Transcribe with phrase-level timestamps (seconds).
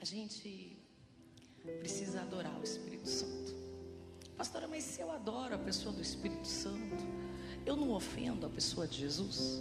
[0.00, 0.78] A gente
[1.80, 3.54] precisa adorar o Espírito Santo.
[4.34, 7.04] Pastora, mas se eu adoro a pessoa do Espírito Santo,
[7.66, 9.60] eu não ofendo a pessoa de Jesus?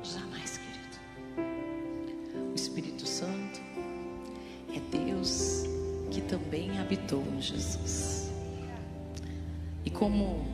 [0.00, 2.52] Jamais, querido.
[2.52, 3.60] O Espírito Santo
[4.72, 5.64] é Deus
[6.12, 8.30] que também habitou em Jesus.
[9.84, 10.46] E como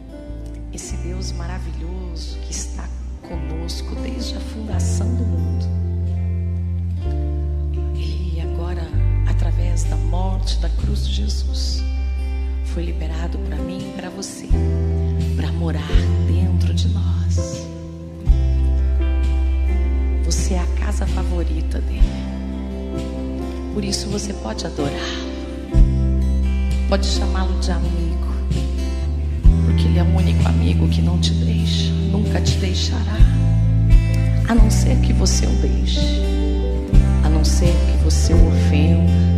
[0.72, 2.88] esse Deus maravilhoso que está
[3.20, 5.75] conosco desde a fundação do mundo,
[10.06, 11.82] morte da cruz de Jesus,
[12.66, 14.48] foi liberado para mim e para você,
[15.34, 15.88] para morar
[16.26, 17.66] dentro de nós.
[20.24, 22.02] Você é a casa favorita dele.
[23.74, 24.92] Por isso você pode adorar,
[26.88, 28.26] pode chamá-lo de amigo,
[29.66, 33.18] porque ele é o único amigo que não te deixa, nunca te deixará,
[34.48, 36.00] a não ser que você o deixe,
[37.22, 39.35] a não ser que você o ofenda,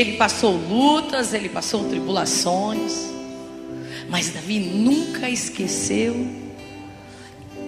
[0.00, 3.10] Ele passou lutas, ele passou tribulações.
[4.08, 6.26] Mas Davi nunca esqueceu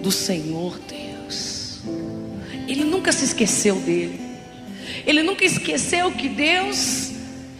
[0.01, 1.81] do Senhor Deus.
[2.67, 4.19] Ele nunca se esqueceu dele.
[5.05, 7.11] Ele nunca esqueceu que Deus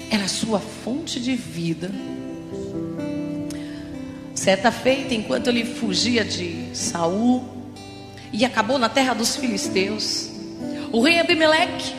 [0.10, 1.92] era sua fonte de vida.
[4.34, 7.48] Certa feita, enquanto ele fugia de Saul
[8.32, 10.32] e acabou na terra dos filisteus,
[10.92, 11.93] o rei Abimeleque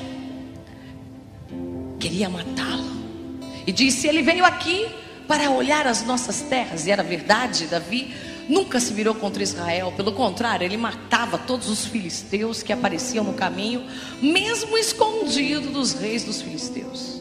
[3.67, 4.87] e disse: Ele veio aqui
[5.27, 8.15] para olhar as nossas terras, e era verdade, Davi
[8.49, 13.33] nunca se virou contra Israel, pelo contrário, ele matava todos os filisteus que apareciam no
[13.33, 13.85] caminho,
[14.21, 17.21] mesmo escondido dos reis dos filisteus.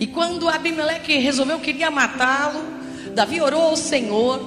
[0.00, 2.62] E quando Abimeleque resolveu queria matá-lo,
[3.14, 4.40] Davi orou ao Senhor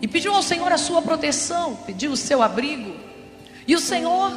[0.00, 2.94] e pediu ao Senhor a sua proteção, pediu o seu abrigo.
[3.66, 4.32] E o Senhor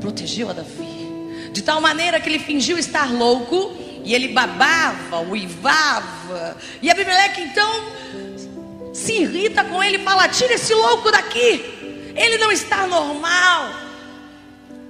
[0.00, 6.56] protegeu a Davi, de tal maneira que ele fingiu estar louco e ele babava, uivava.
[6.80, 7.70] E Abimeleque então
[8.92, 13.70] se irrita com ele e fala: Tira esse louco daqui, ele não está normal.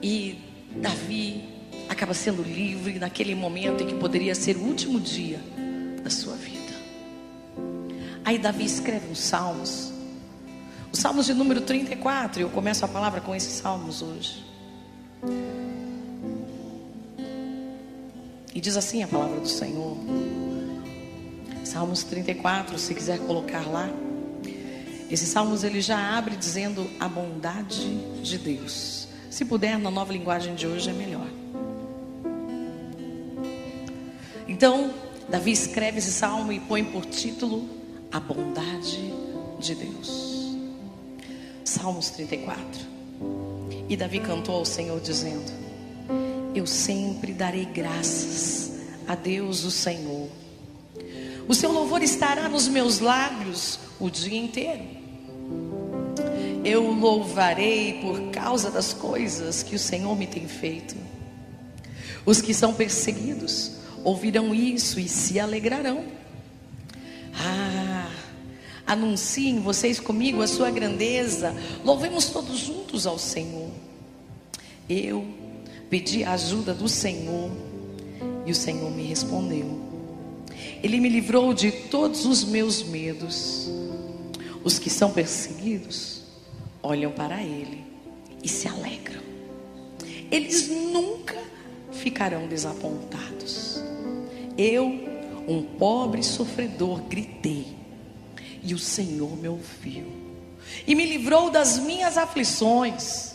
[0.03, 0.39] E
[0.77, 1.45] Davi
[1.89, 5.41] acaba sendo livre naquele momento em que poderia ser o último dia
[6.03, 6.61] da sua vida.
[8.25, 9.93] Aí Davi escreve os salmos,
[10.93, 14.45] os salmos de número 34, e eu começo a palavra com esses salmos hoje.
[18.55, 19.97] E diz assim a palavra do Senhor.
[21.65, 23.89] Salmos 34, se quiser colocar lá.
[25.11, 29.09] Esses salmos ele já abre dizendo a bondade de Deus.
[29.31, 31.29] Se puder, na nova linguagem de hoje é melhor.
[34.49, 34.93] Então,
[35.29, 37.69] Davi escreve esse salmo e põe por título
[38.11, 39.15] A Bondade
[39.61, 40.57] de Deus.
[41.65, 42.67] Salmos 34.
[43.89, 45.70] E Davi cantou ao Senhor dizendo:
[46.55, 48.73] Eu sempre darei graças
[49.07, 50.29] a Deus, o Senhor.
[51.47, 54.83] O seu louvor estará nos meus lábios o dia inteiro.
[56.65, 60.97] Eu louvarei por causa das coisas que o Senhor me tem feito.
[62.27, 63.73] Os que são perseguidos
[64.05, 66.05] ouvirão isso e se alegrarão.
[67.33, 68.11] Ah,
[68.87, 71.55] anunciem vocês comigo a sua grandeza,
[71.85, 73.71] louvemos todos juntos ao Senhor.
[74.89, 75.40] Eu
[75.91, 77.51] pedi ajuda do Senhor
[78.47, 79.81] e o Senhor me respondeu.
[80.83, 83.69] Ele me livrou de todos os meus medos.
[84.63, 86.23] Os que são perseguidos
[86.83, 87.85] olham para Ele
[88.43, 89.21] e se alegram.
[90.31, 91.37] Eles nunca
[91.93, 93.83] ficarão desapontados.
[94.57, 94.87] Eu,
[95.49, 97.67] um pobre sofredor, gritei,
[98.63, 100.07] e o Senhor me ouviu,
[100.87, 103.35] e me livrou das minhas aflições.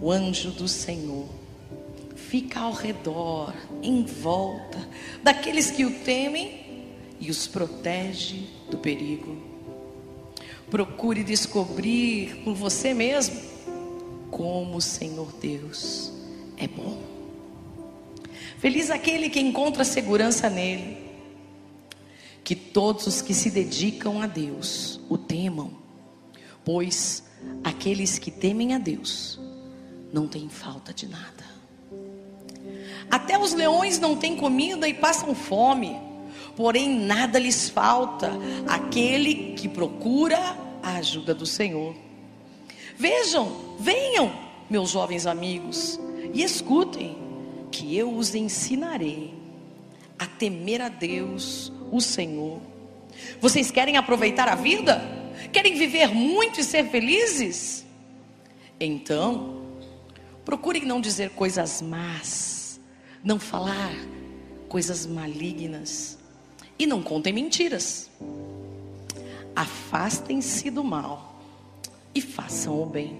[0.00, 1.26] O anjo do Senhor
[2.28, 4.78] fica ao redor, em volta
[5.22, 6.86] daqueles que o temem
[7.20, 9.36] e os protege do perigo.
[10.68, 13.40] Procure descobrir por você mesmo
[14.30, 16.12] como o Senhor Deus
[16.56, 17.00] é bom.
[18.58, 21.06] Feliz aquele que encontra segurança nele.
[22.42, 25.72] Que todos os que se dedicam a Deus o temam,
[26.64, 27.24] pois
[27.64, 29.40] aqueles que temem a Deus
[30.12, 31.55] não têm falta de nada.
[33.10, 35.96] Até os leões não têm comida e passam fome,
[36.56, 38.32] porém nada lhes falta
[38.66, 41.94] aquele que procura a ajuda do Senhor.
[42.96, 44.32] Vejam, venham,
[44.68, 46.00] meus jovens amigos,
[46.32, 47.16] e escutem
[47.70, 49.34] que eu os ensinarei
[50.18, 52.60] a temer a Deus, o Senhor.
[53.40, 55.02] Vocês querem aproveitar a vida?
[55.52, 57.84] Querem viver muito e ser felizes?
[58.80, 59.62] Então,
[60.44, 62.55] procurem não dizer coisas más,
[63.26, 63.92] não falar
[64.68, 66.16] coisas malignas
[66.78, 68.08] e não contem mentiras.
[69.54, 71.42] Afastem-se do mal
[72.14, 73.18] e façam o bem.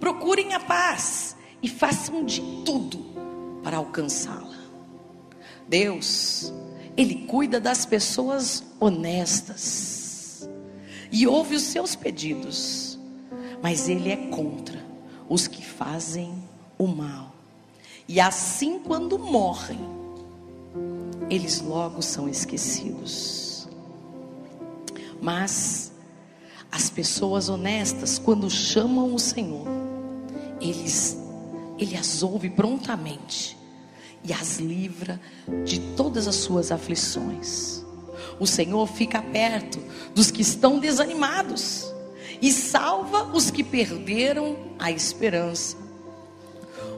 [0.00, 2.98] Procurem a paz e façam de tudo
[3.62, 4.56] para alcançá-la.
[5.68, 6.50] Deus,
[6.96, 10.48] Ele cuida das pessoas honestas
[11.12, 12.98] e ouve os seus pedidos,
[13.62, 14.82] mas Ele é contra
[15.28, 16.42] os que fazem
[16.78, 17.33] o mal.
[18.06, 19.80] E assim, quando morrem,
[21.30, 23.68] eles logo são esquecidos.
[25.20, 25.92] Mas
[26.70, 29.66] as pessoas honestas, quando chamam o Senhor,
[30.60, 31.18] eles
[31.78, 33.56] ele as ouve prontamente
[34.22, 35.20] e as livra
[35.64, 37.84] de todas as suas aflições.
[38.38, 39.80] O Senhor fica perto
[40.14, 41.92] dos que estão desanimados
[42.40, 45.83] e salva os que perderam a esperança.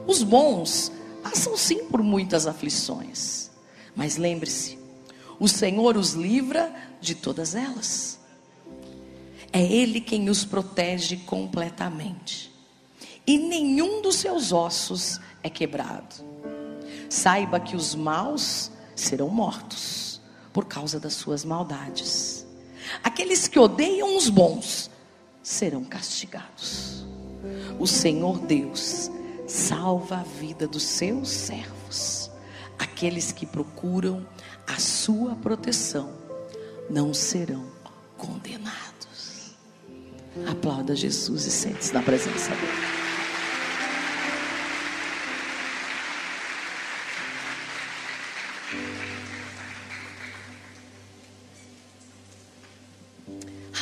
[0.07, 3.51] Os bons passam sim por muitas aflições,
[3.95, 4.79] mas lembre-se,
[5.39, 8.19] o Senhor os livra de todas elas.
[9.53, 12.53] É Ele quem os protege completamente,
[13.27, 16.15] e nenhum dos seus ossos é quebrado.
[17.09, 20.21] Saiba que os maus serão mortos
[20.53, 22.47] por causa das suas maldades.
[23.03, 24.91] Aqueles que odeiam os bons
[25.43, 27.05] serão castigados.
[27.79, 29.11] O Senhor Deus
[29.47, 32.31] salva a vida dos seus servos.
[32.79, 34.27] Aqueles que procuram
[34.67, 36.13] a sua proteção
[36.91, 37.67] não serão
[38.17, 39.55] condenados.
[40.47, 42.97] Aplauda Jesus e sente-se na presença dele.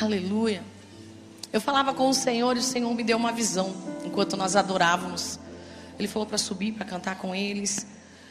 [0.01, 0.63] Aleluia.
[1.53, 5.39] Eu falava com o Senhor e o Senhor me deu uma visão enquanto nós adorávamos.
[5.99, 7.87] Ele falou para subir, para cantar com eles.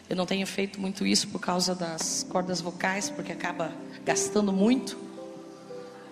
[0.10, 4.98] Eu não tenho feito muito isso por causa das cordas vocais, porque acaba gastando muito.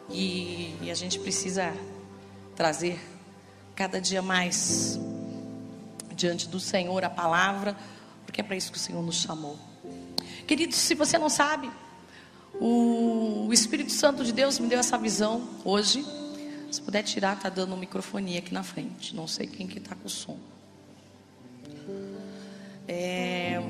[0.09, 1.73] E, e a gente precisa
[2.55, 2.99] trazer
[3.75, 4.99] cada dia mais
[6.15, 7.75] diante do Senhor a palavra,
[8.25, 9.57] porque é para isso que o Senhor nos chamou.
[10.45, 11.69] Queridos, se você não sabe,
[12.59, 16.05] o Espírito Santo de Deus me deu essa visão hoje.
[16.69, 19.15] Se puder tirar, tá dando microfone aqui na frente.
[19.15, 20.37] Não sei quem que tá com o som.
[22.93, 23.61] É...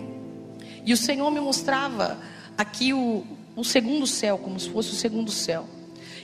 [0.84, 2.18] E o Senhor me mostrava
[2.58, 3.24] aqui o,
[3.56, 5.68] o segundo céu, como se fosse o segundo céu.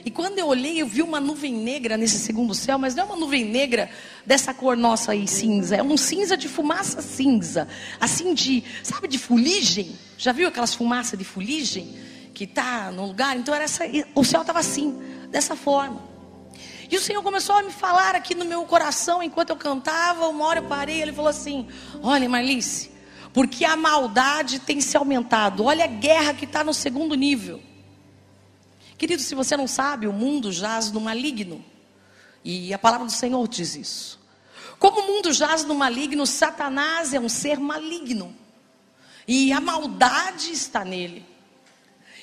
[0.04, 3.06] E quando eu olhei, eu vi uma nuvem negra nesse segundo céu, mas não é
[3.06, 3.88] uma nuvem negra
[4.26, 5.76] dessa cor nossa aí, cinza.
[5.76, 7.68] É um cinza de fumaça cinza.
[8.00, 9.96] Assim de, sabe, de fuligem?
[10.16, 11.94] Já viu aquelas fumaças de fuligem?
[12.34, 13.36] Que tá no lugar?
[13.36, 14.96] Então era essa, o céu estava assim,
[15.30, 16.02] dessa forma.
[16.90, 20.26] E o Senhor começou a me falar aqui no meu coração enquanto eu cantava.
[20.28, 21.68] Uma hora eu parei, ele falou assim:
[22.02, 22.90] Olha, Marlice,
[23.32, 25.64] porque a maldade tem se aumentado.
[25.64, 27.60] Olha a guerra que está no segundo nível.
[28.96, 31.64] Querido, se você não sabe, o mundo jaz no maligno.
[32.42, 34.18] E a palavra do Senhor diz isso.
[34.78, 38.34] Como o mundo jaz no maligno, Satanás é um ser maligno.
[39.26, 41.24] E a maldade está nele.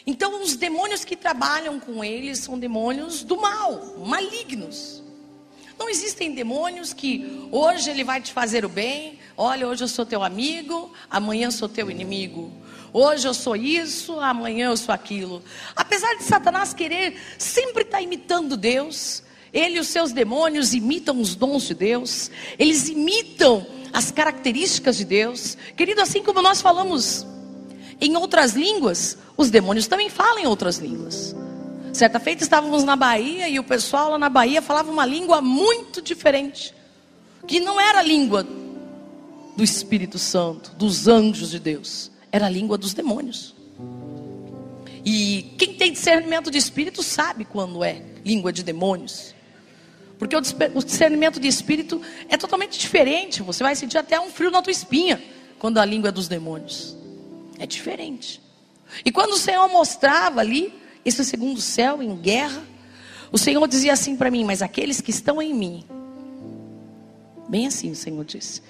[0.08, 5.04] Então, os demônios que trabalham com eles são demônios do mal, malignos.
[5.78, 10.06] Não existem demônios que hoje ele vai te fazer o bem, olha, hoje eu sou
[10.06, 12.52] teu amigo, amanhã eu sou teu inimigo.
[12.94, 15.44] Hoje eu sou isso, amanhã eu sou aquilo.
[15.76, 19.22] Apesar de Satanás querer sempre estar tá imitando Deus,
[19.52, 25.04] ele e os seus demônios imitam os dons de Deus, eles imitam as características de
[25.04, 25.58] Deus.
[25.76, 27.26] Querido, assim como nós falamos
[28.00, 31.36] em outras línguas, os demônios também falam em outras línguas.
[31.94, 36.02] Certa feita estávamos na Bahia e o pessoal lá na Bahia falava uma língua muito
[36.02, 36.74] diferente,
[37.48, 38.46] que não era a língua
[39.56, 43.56] do Espírito Santo, dos anjos de Deus, era a língua dos demônios.
[45.06, 49.36] E quem tem discernimento de espírito sabe quando é língua de demônios.
[50.18, 50.42] Porque o
[50.84, 53.44] discernimento de espírito é totalmente diferente.
[53.44, 55.22] Você vai sentir até um frio na tua espinha
[55.60, 56.98] quando a língua é dos demônios.
[57.58, 58.42] É diferente.
[59.04, 62.64] E quando o Senhor mostrava ali esse segundo céu em guerra,
[63.32, 65.86] o Senhor dizia assim para mim: Mas aqueles que estão em mim,
[67.50, 68.62] bem assim o Senhor disse.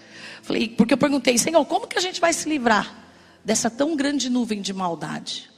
[0.41, 3.03] Falei, porque eu perguntei, Senhor, como que a gente vai se livrar
[3.43, 5.49] dessa tão grande nuvem de maldade?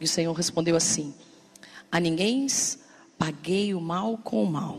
[0.00, 1.14] E o Senhor respondeu assim:
[1.90, 2.46] A ninguém
[3.18, 4.78] paguei o mal com o mal,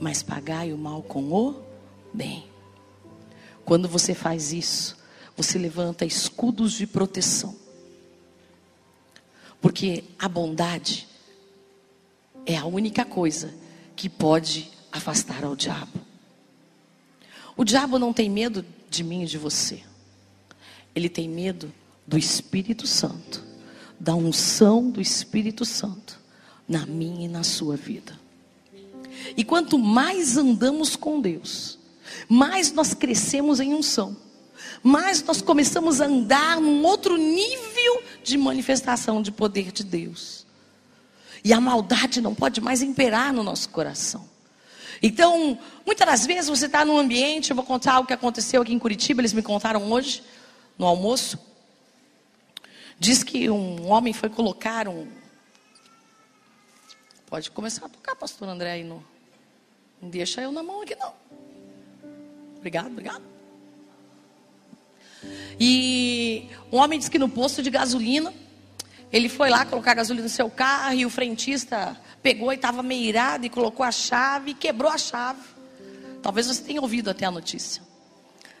[0.00, 1.62] mas pagai o mal com o
[2.12, 2.46] bem.
[3.64, 4.97] Quando você faz isso,
[5.38, 7.54] você levanta escudos de proteção.
[9.60, 11.06] Porque a bondade
[12.44, 13.54] é a única coisa
[13.94, 16.00] que pode afastar ao diabo.
[17.56, 19.84] O diabo não tem medo de mim e de você.
[20.92, 21.72] Ele tem medo
[22.04, 23.44] do Espírito Santo,
[23.98, 26.18] da unção do Espírito Santo
[26.66, 28.18] na minha e na sua vida.
[29.36, 31.78] E quanto mais andamos com Deus,
[32.28, 34.16] mais nós crescemos em unção
[34.82, 40.46] mais nós começamos a andar num outro nível de manifestação de poder de Deus.
[41.44, 44.28] E a maldade não pode mais imperar no nosso coração.
[45.02, 48.72] Então, muitas das vezes você está num ambiente, eu vou contar algo que aconteceu aqui
[48.72, 50.22] em Curitiba, eles me contaram hoje,
[50.76, 51.38] no almoço.
[52.98, 55.06] Diz que um homem foi colocar um.
[57.26, 59.04] Pode começar a tocar, pastor André, aí no.
[60.02, 61.12] Não deixa eu na mão aqui, não.
[62.56, 63.37] Obrigado, obrigado.
[65.58, 68.32] E um homem disse que no posto de gasolina,
[69.12, 73.04] ele foi lá colocar gasolina no seu carro e o frentista pegou e estava meio
[73.04, 75.40] irado e colocou a chave e quebrou a chave.
[76.22, 77.82] Talvez você tenha ouvido até a notícia.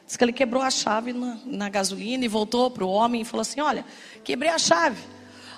[0.06, 3.24] Diz que ele quebrou a chave na, na gasolina e voltou para o homem e
[3.24, 3.84] falou assim: Olha,
[4.24, 5.02] quebrei a chave.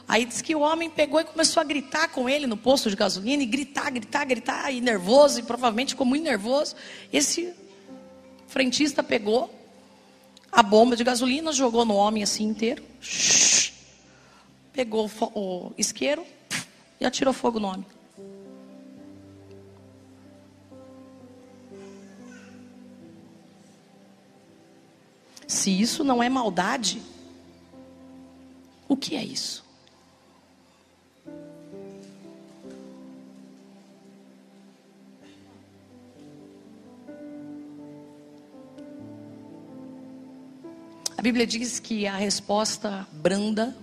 [0.09, 2.97] Aí diz que o homem pegou e começou a gritar com ele no posto de
[2.97, 6.75] gasolina, e gritar, gritar, gritar, e nervoso, e provavelmente ficou muito nervoso.
[7.13, 7.55] Esse
[8.49, 9.55] frentista pegou
[10.53, 12.85] a bomba de gasolina, jogou no homem assim inteiro,
[14.73, 16.25] pegou o isqueiro
[17.01, 17.87] e atirou fogo no homem.
[25.47, 27.03] Se isso não é maldade,
[28.89, 29.65] o que é isso?
[41.21, 43.77] A Bíblia diz que a resposta branda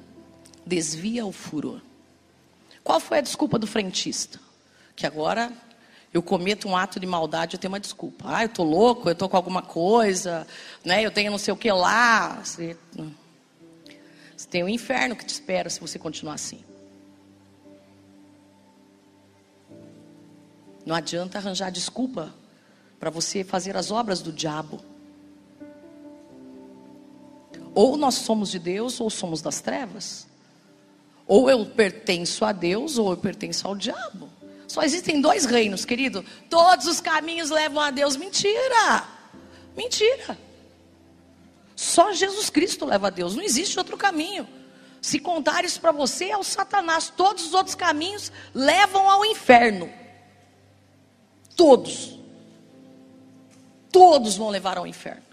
[0.66, 1.80] desvia o furor.
[2.84, 4.40] Qual foi a desculpa do frentista?
[4.96, 5.54] Que agora
[6.12, 8.26] eu cometo um ato de maldade, eu tenho uma desculpa.
[8.28, 10.48] Ah, eu tô louco, eu tô com alguma coisa,
[10.84, 11.06] né?
[11.06, 12.44] Eu tenho não sei o que lá.
[12.44, 12.76] Você,
[14.36, 16.64] você tem o um inferno que te espera se você continuar assim.
[20.84, 22.34] Não adianta arranjar desculpa
[23.00, 24.97] para você fazer as obras do diabo.
[27.78, 30.26] Ou nós somos de Deus ou somos das trevas.
[31.28, 34.28] Ou eu pertenço a Deus ou eu pertenço ao diabo.
[34.68, 36.26] Só existem dois reinos, querido.
[36.50, 38.16] Todos os caminhos levam a Deus.
[38.16, 39.08] Mentira!
[39.76, 40.36] Mentira!
[41.76, 43.36] Só Jesus Cristo leva a Deus.
[43.36, 44.48] Não existe outro caminho.
[45.00, 47.14] Se contar isso para você, é o Satanás.
[47.16, 49.88] Todos os outros caminhos levam ao inferno.
[51.56, 52.18] Todos.
[53.92, 55.27] Todos vão levar ao inferno.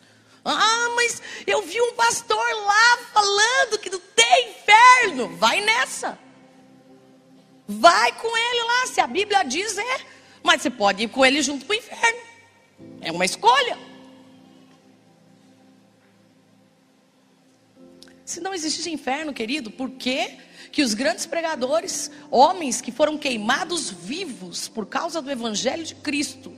[0.45, 5.37] Ah, mas eu vi um pastor lá falando que não tem inferno.
[5.37, 6.19] Vai nessa.
[7.67, 10.01] Vai com ele lá, se a Bíblia diz é.
[10.43, 12.21] Mas você pode ir com ele junto para o inferno.
[13.01, 13.79] É uma escolha.
[18.25, 20.39] Se não existisse inferno, querido, por que
[20.73, 26.53] que os grandes pregadores, homens que foram queimados vivos por causa do evangelho de Cristo,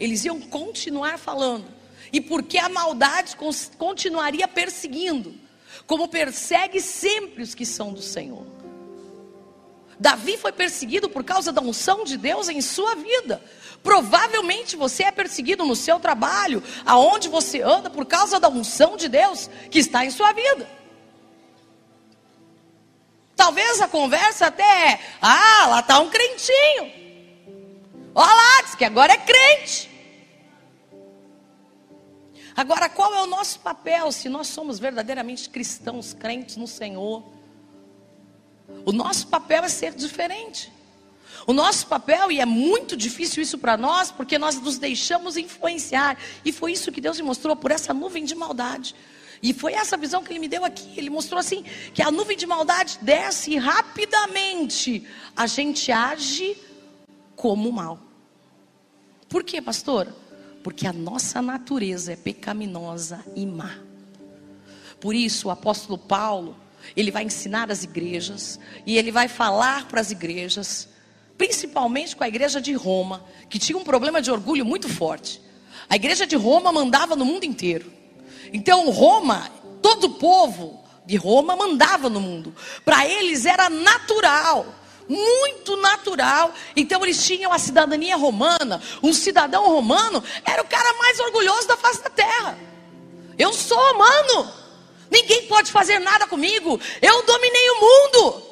[0.00, 1.83] eles iam continuar falando?
[2.14, 3.36] E por que a maldade
[3.76, 5.34] continuaria perseguindo,
[5.84, 8.46] como persegue sempre os que são do Senhor?
[9.98, 13.42] Davi foi perseguido por causa da unção de Deus em sua vida.
[13.82, 19.08] Provavelmente você é perseguido no seu trabalho, aonde você anda, por causa da unção de
[19.08, 20.70] Deus que está em sua vida.
[23.34, 26.92] Talvez a conversa até é: ah, lá está um crentinho.
[28.14, 29.93] Olha lá, diz que agora é crente.
[32.56, 37.24] Agora, qual é o nosso papel se nós somos verdadeiramente cristãos, crentes no Senhor?
[38.84, 40.72] O nosso papel é ser diferente.
[41.46, 46.16] O nosso papel, e é muito difícil isso para nós, porque nós nos deixamos influenciar.
[46.44, 48.94] E foi isso que Deus me mostrou por essa nuvem de maldade.
[49.42, 50.94] E foi essa visão que ele me deu aqui.
[50.96, 56.56] Ele mostrou assim: que a nuvem de maldade desce e rapidamente a gente age
[57.34, 57.98] como mal.
[59.28, 60.14] Por quê, pastor?
[60.64, 63.76] Porque a nossa natureza é pecaminosa e má.
[64.98, 66.56] Por isso, o apóstolo Paulo,
[66.96, 70.88] ele vai ensinar as igrejas e ele vai falar para as igrejas,
[71.36, 75.38] principalmente com a igreja de Roma, que tinha um problema de orgulho muito forte.
[75.86, 77.92] A igreja de Roma mandava no mundo inteiro.
[78.50, 79.50] Então, Roma,
[79.82, 82.54] todo o povo de Roma mandava no mundo.
[82.86, 84.74] Para eles era natural,
[85.08, 86.52] muito natural.
[86.76, 88.80] Então eles tinham a cidadania romana.
[89.02, 92.58] Um cidadão romano era o cara mais orgulhoso da face da terra.
[93.38, 94.52] Eu sou romano.
[95.10, 96.80] Ninguém pode fazer nada comigo.
[97.00, 98.42] Eu dominei o mundo.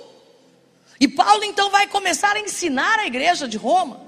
[1.01, 4.01] E Paulo então vai começar a ensinar a igreja de Roma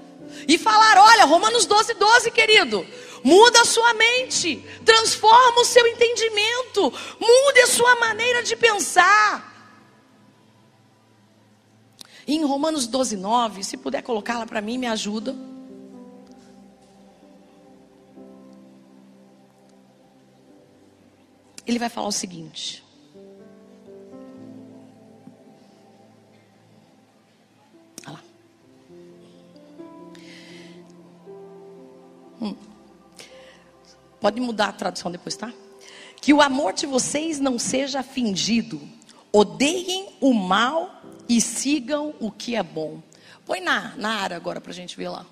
[0.47, 2.85] e falar: olha, Romanos 12, 12, querido.
[3.23, 9.54] Muda a sua mente, transforma o seu entendimento, mude a sua maneira de pensar.
[12.27, 15.35] E em Romanos 12, 9, se puder colocá-la para mim, me ajuda.
[21.65, 22.83] ele vai falar o seguinte:
[28.07, 28.21] lá.
[32.41, 32.55] Hum.
[34.19, 35.51] Pode mudar a tradução depois, tá?
[36.21, 38.81] Que o amor de vocês não seja fingido.
[39.31, 40.94] Odeiem o mal
[41.27, 43.01] e sigam o que é bom.
[43.45, 45.25] Põe na, na área agora para a gente ver lá.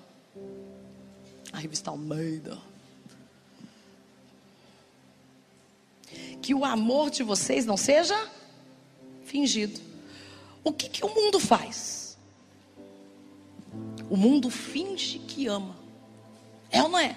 [1.52, 2.58] A revista Almeida.
[6.44, 8.30] que o amor de vocês não seja
[9.24, 9.80] fingido.
[10.62, 12.18] O que, que o mundo faz?
[14.10, 15.74] O mundo finge que ama.
[16.70, 17.16] É ou não é?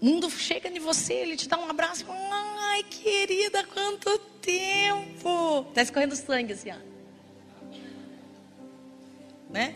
[0.00, 2.06] Mundo chega em você, ele te dá um abraço.
[2.08, 5.66] Ai, querida, quanto tempo!
[5.74, 6.76] Tá escorrendo sangue assim, ó.
[9.50, 9.74] Né?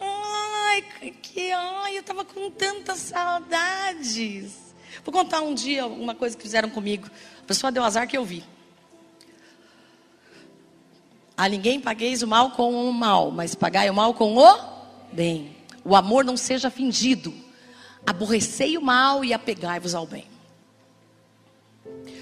[0.00, 0.82] Ai,
[1.22, 4.74] que, ai, eu tava com tantas saudades.
[5.04, 7.08] Vou contar um dia uma coisa que fizeram comigo.
[7.42, 8.44] A pessoa deu azar que eu vi.
[11.36, 14.58] A ninguém pagueis o mal com o mal, mas pagai o mal com o
[15.12, 15.56] bem.
[15.84, 17.32] O amor não seja fingido.
[18.06, 20.28] Aborrecei o mal e apegai-vos ao bem.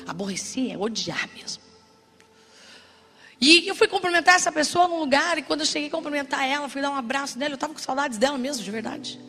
[0.06, 1.62] Aborrecer é odiar mesmo.
[3.40, 6.68] E eu fui cumprimentar essa pessoa num lugar, e quando eu cheguei a cumprimentar ela,
[6.68, 9.20] fui dar um abraço nela, eu estava com saudades dela mesmo, de verdade.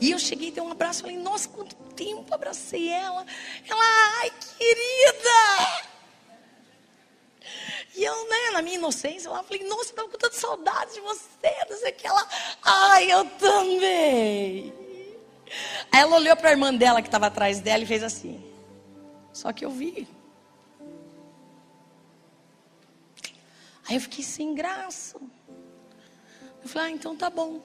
[0.00, 3.24] E eu cheguei dei um abraço, falei, nossa, quanto tempo, abracei ela.
[3.68, 3.84] Ela,
[4.20, 5.88] ai, querida!
[7.96, 11.00] E eu, né, na minha inocência, eu falei, nossa, eu estava com tanta saudade de
[11.00, 12.06] você, não sei o que.
[12.06, 12.28] Ela,
[12.62, 14.87] ai, eu também.
[15.92, 18.42] Aí ela olhou para a irmã dela que estava atrás dela e fez assim.
[19.32, 20.08] Só que eu vi.
[23.88, 25.18] Aí eu fiquei sem graça.
[26.62, 27.60] Eu falei, ah, então tá bom.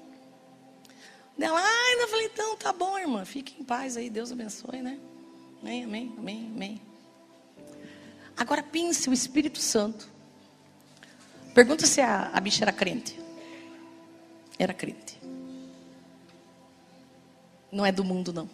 [1.38, 5.00] Dela, ah, eu falei, então tá bom, irmã, fique em paz aí, Deus abençoe, né?
[5.62, 6.82] Amém, amém, amém, amém.
[8.38, 10.08] Agora pense o Espírito Santo.
[11.54, 13.20] Pergunta se a, a bicha era crente.
[14.58, 15.20] Era crente.
[17.74, 18.48] Não é do mundo, não.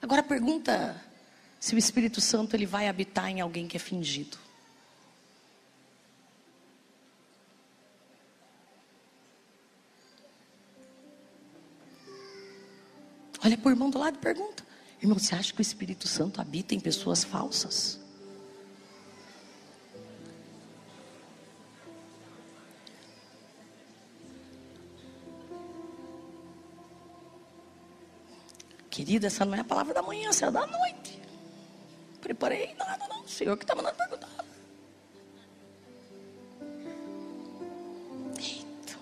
[0.00, 1.02] Agora pergunta
[1.58, 4.38] se o Espírito Santo ele vai habitar em alguém que é fingido.
[13.44, 14.64] Olha para o irmão do lado e pergunta:
[15.02, 17.98] Irmão, você acha que o Espírito Santo habita em pessoas falsas?
[29.08, 31.18] Querida, essa não é a palavra da manhã, essa é da noite.
[32.20, 33.22] Preparei nada, não.
[33.22, 34.28] O Senhor que está mandando perguntar.
[38.38, 38.98] Eita.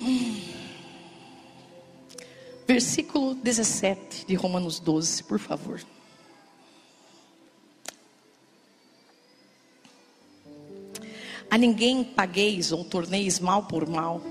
[0.00, 0.40] Hum.
[2.68, 5.84] Versículo 17 de Romanos 12, por favor.
[11.50, 14.22] A ninguém pagueis ou torneis mal por mal.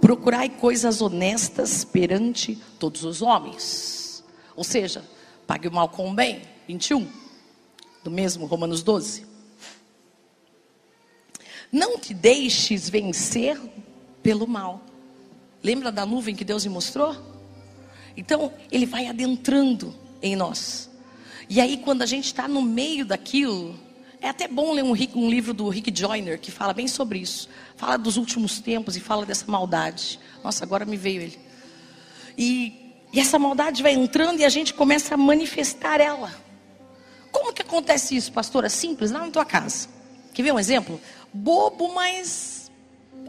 [0.00, 4.24] Procurai coisas honestas perante todos os homens.
[4.54, 5.04] Ou seja,
[5.46, 6.42] pague o mal com o bem.
[6.68, 7.08] 21,
[8.04, 9.26] do mesmo Romanos 12.
[11.72, 13.58] Não te deixes vencer
[14.22, 14.82] pelo mal.
[15.62, 17.16] Lembra da nuvem que Deus me mostrou?
[18.16, 20.90] Então, ele vai adentrando em nós.
[21.48, 23.78] E aí, quando a gente está no meio daquilo,
[24.20, 27.48] é até bom ler um, um, livro do Rick Joyner que fala bem sobre isso.
[27.76, 30.18] Fala dos últimos tempos e fala dessa maldade.
[30.42, 31.38] Nossa, agora me veio ele.
[32.36, 36.32] E, e essa maldade vai entrando e a gente começa a manifestar ela.
[37.30, 38.68] Como que acontece isso, pastora?
[38.68, 39.88] Simples, lá na tua casa.
[40.34, 41.00] Quer ver um exemplo?
[41.32, 42.70] Bobo, mas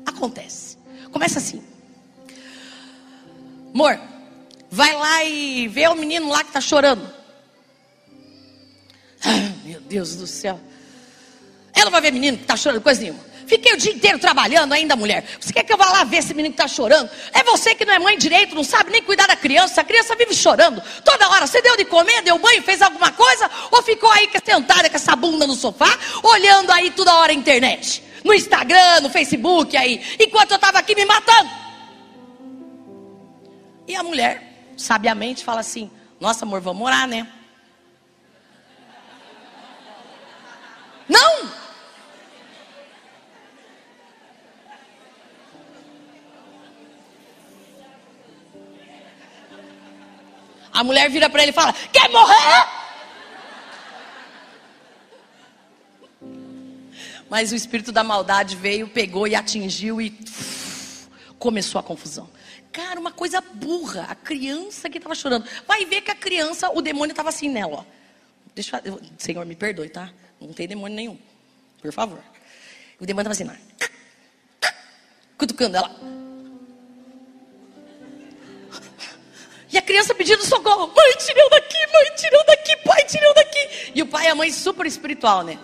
[0.05, 0.77] acontece.
[1.11, 1.61] Começa assim.
[3.73, 3.99] Amor,
[4.71, 7.07] vai lá e vê o menino lá que está chorando.
[9.23, 10.59] Ah, meu Deus do céu.
[11.79, 13.29] Ela vai ver menino que está chorando, coisa nenhuma.
[13.47, 15.23] Fiquei o dia inteiro trabalhando ainda, mulher.
[15.39, 17.09] Você quer que eu vá lá ver esse menino que está chorando?
[17.33, 19.79] É você que não é mãe direito, não sabe nem cuidar da criança.
[19.79, 21.47] A criança vive chorando toda hora.
[21.47, 23.49] Você deu de comer, deu banho, fez alguma coisa?
[23.71, 28.03] Ou ficou aí sentada com essa bunda no sofá, olhando aí toda hora a internet?
[28.25, 30.01] No Instagram, no Facebook aí.
[30.19, 31.49] Enquanto eu estava aqui me matando.
[33.87, 35.89] E a mulher, sabiamente, fala assim:
[36.19, 37.25] Nossa, amor, vamos morar, né?
[50.79, 52.69] A mulher vira para ele e fala: Quer morrer?
[57.29, 60.17] Mas o espírito da maldade veio, pegou e atingiu e
[61.37, 62.29] começou a confusão.
[62.71, 64.05] Cara, uma coisa burra.
[64.09, 65.45] A criança que estava chorando.
[65.67, 67.85] Vai ver que a criança, o demônio estava assim nela, ó.
[68.55, 70.09] Deixa eu, Senhor, me perdoe, tá?
[70.39, 71.19] Não tem demônio nenhum.
[71.81, 72.23] Por favor.
[73.01, 74.69] O demônio estava assim, ó.
[75.37, 76.18] cutucando ela.
[79.79, 80.87] A criança pedindo socorro.
[80.87, 83.91] Mãe, tirou daqui, mãe, tirou daqui, pai, tirou daqui.
[83.95, 85.59] E o pai e a mãe super espiritual, né?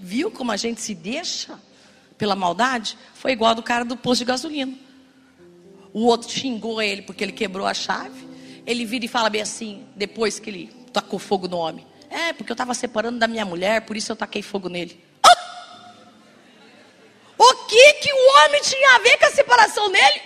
[0.00, 1.58] Viu como a gente se deixa?
[2.16, 4.72] pela maldade, foi igual do cara do posto de gasolina.
[5.92, 8.26] O outro xingou ele porque ele quebrou a chave.
[8.66, 11.86] Ele vira e fala bem assim, depois que ele tacou fogo no homem.
[12.08, 14.98] É, porque eu estava separando da minha mulher, por isso eu taquei fogo nele.
[17.74, 20.22] Que que o homem tinha a ver com a separação dele?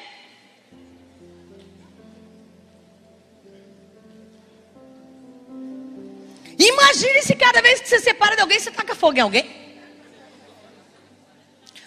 [6.58, 9.48] Imagine se cada vez que você separa de alguém, você taca fogo em alguém.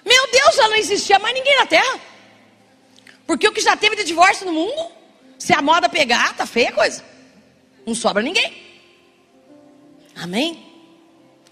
[0.04, 2.00] Meu Deus, já não existia mais ninguém na terra.
[3.28, 4.92] Porque o que já teve de divórcio no mundo,
[5.38, 7.06] se a moda pegar, tá feia a coisa.
[7.86, 8.52] Não sobra ninguém.
[10.16, 10.71] Amém?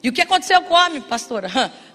[0.02, 1.50] E o que aconteceu com o homem, pastora?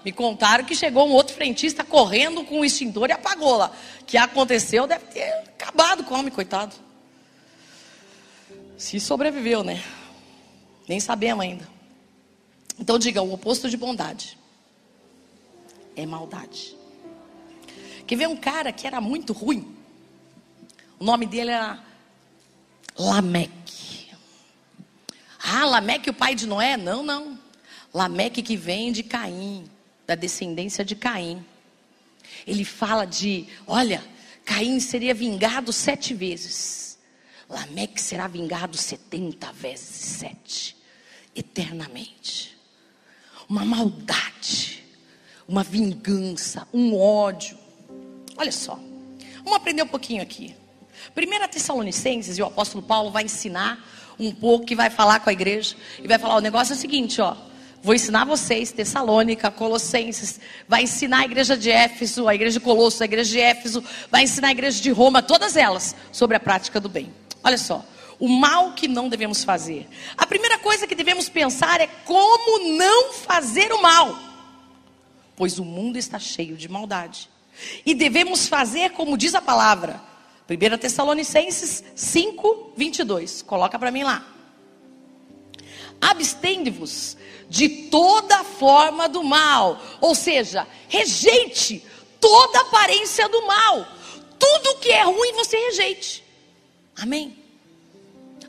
[0.05, 3.71] Me contaram que chegou um outro frentista correndo com o extintor e apagou lá.
[4.01, 6.75] O que aconteceu deve ter acabado com o homem, coitado.
[8.77, 9.83] Se sobreviveu, né?
[10.87, 11.67] Nem sabemos ainda.
[12.77, 14.37] Então diga, o oposto de bondade
[15.95, 16.75] é maldade.
[18.05, 19.75] Que vê um cara que era muito ruim.
[20.99, 21.79] O nome dele era
[22.97, 24.11] Lameque.
[25.41, 26.77] Ah, Lameque, o pai de Noé?
[26.77, 27.39] Não, não.
[27.95, 29.63] Lameque que vem de Caim,
[30.05, 31.45] da descendência de Caim.
[32.45, 34.03] Ele fala de, olha,
[34.43, 36.99] Caim seria vingado sete vezes.
[37.49, 40.75] Lameque será vingado setenta vezes sete,
[41.33, 42.57] eternamente.
[43.47, 44.83] Uma maldade,
[45.47, 47.57] uma vingança, um ódio.
[48.35, 48.77] Olha só,
[49.37, 50.53] vamos aprender um pouquinho aqui.
[51.13, 53.81] Primeira Tessalonicenses, e o apóstolo Paulo vai ensinar
[54.19, 56.79] um pouco, que vai falar com a igreja, e vai falar: o negócio é o
[56.79, 57.54] seguinte, ó.
[57.85, 63.03] Vou ensinar vocês, Tessalônica, Colossenses, vai ensinar a igreja de Éfeso, a igreja de Colosso,
[63.03, 66.79] a igreja de Éfeso, vai ensinar a igreja de Roma, todas elas, sobre a prática
[66.79, 67.13] do bem.
[67.43, 67.85] Olha só,
[68.19, 69.87] o mal que não devemos fazer.
[70.17, 74.17] A primeira coisa que devemos pensar é como não fazer o mal,
[75.35, 77.29] pois o mundo está cheio de maldade.
[77.85, 80.01] E devemos fazer como diz a palavra,
[80.49, 83.43] 1 Tessalonicenses 5, 22.
[83.43, 84.25] Coloca para mim lá.
[86.01, 87.15] Abstende-vos
[87.55, 89.81] de toda forma do mal.
[90.01, 91.81] Ou seja, rejeite
[92.19, 93.87] toda aparência do mal.
[94.37, 96.21] Tudo que é ruim você rejeite.
[96.97, 97.37] Amém?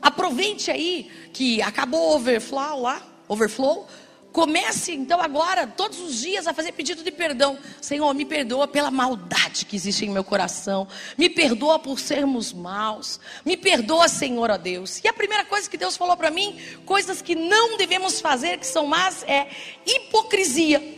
[0.01, 3.87] Aproveite aí que acabou o overflow lá, overflow.
[4.31, 7.57] Comece então agora, todos os dias, a fazer pedido de perdão.
[7.81, 10.87] Senhor, me perdoa pela maldade que existe em meu coração.
[11.17, 13.19] Me perdoa por sermos maus.
[13.43, 15.03] Me perdoa, Senhor, ó Deus.
[15.03, 18.67] E a primeira coisa que Deus falou para mim, coisas que não devemos fazer, que
[18.67, 19.49] são más, é
[19.85, 20.97] hipocrisia.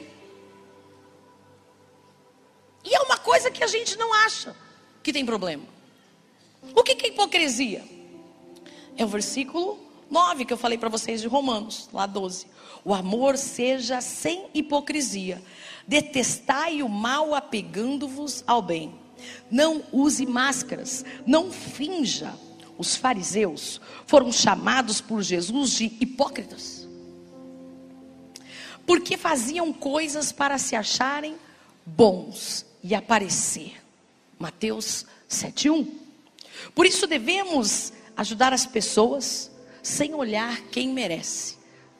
[2.83, 4.55] E é uma coisa que a gente não acha
[5.01, 5.63] que tem problema.
[6.75, 7.83] O que é hipocrisia?
[8.97, 12.47] É o versículo 9 que eu falei para vocês de Romanos, lá 12.
[12.89, 15.39] O amor seja sem hipocrisia.
[15.87, 18.95] Detestai o mal apegando-vos ao bem.
[19.51, 22.33] Não use máscaras, não finja.
[22.79, 26.89] Os fariseus foram chamados por Jesus de hipócritas.
[28.87, 31.35] Porque faziam coisas para se acharem
[31.85, 33.79] bons e aparecer.
[34.39, 35.85] Mateus 7:1.
[36.73, 39.51] Por isso devemos ajudar as pessoas
[39.83, 41.55] sem olhar quem merece.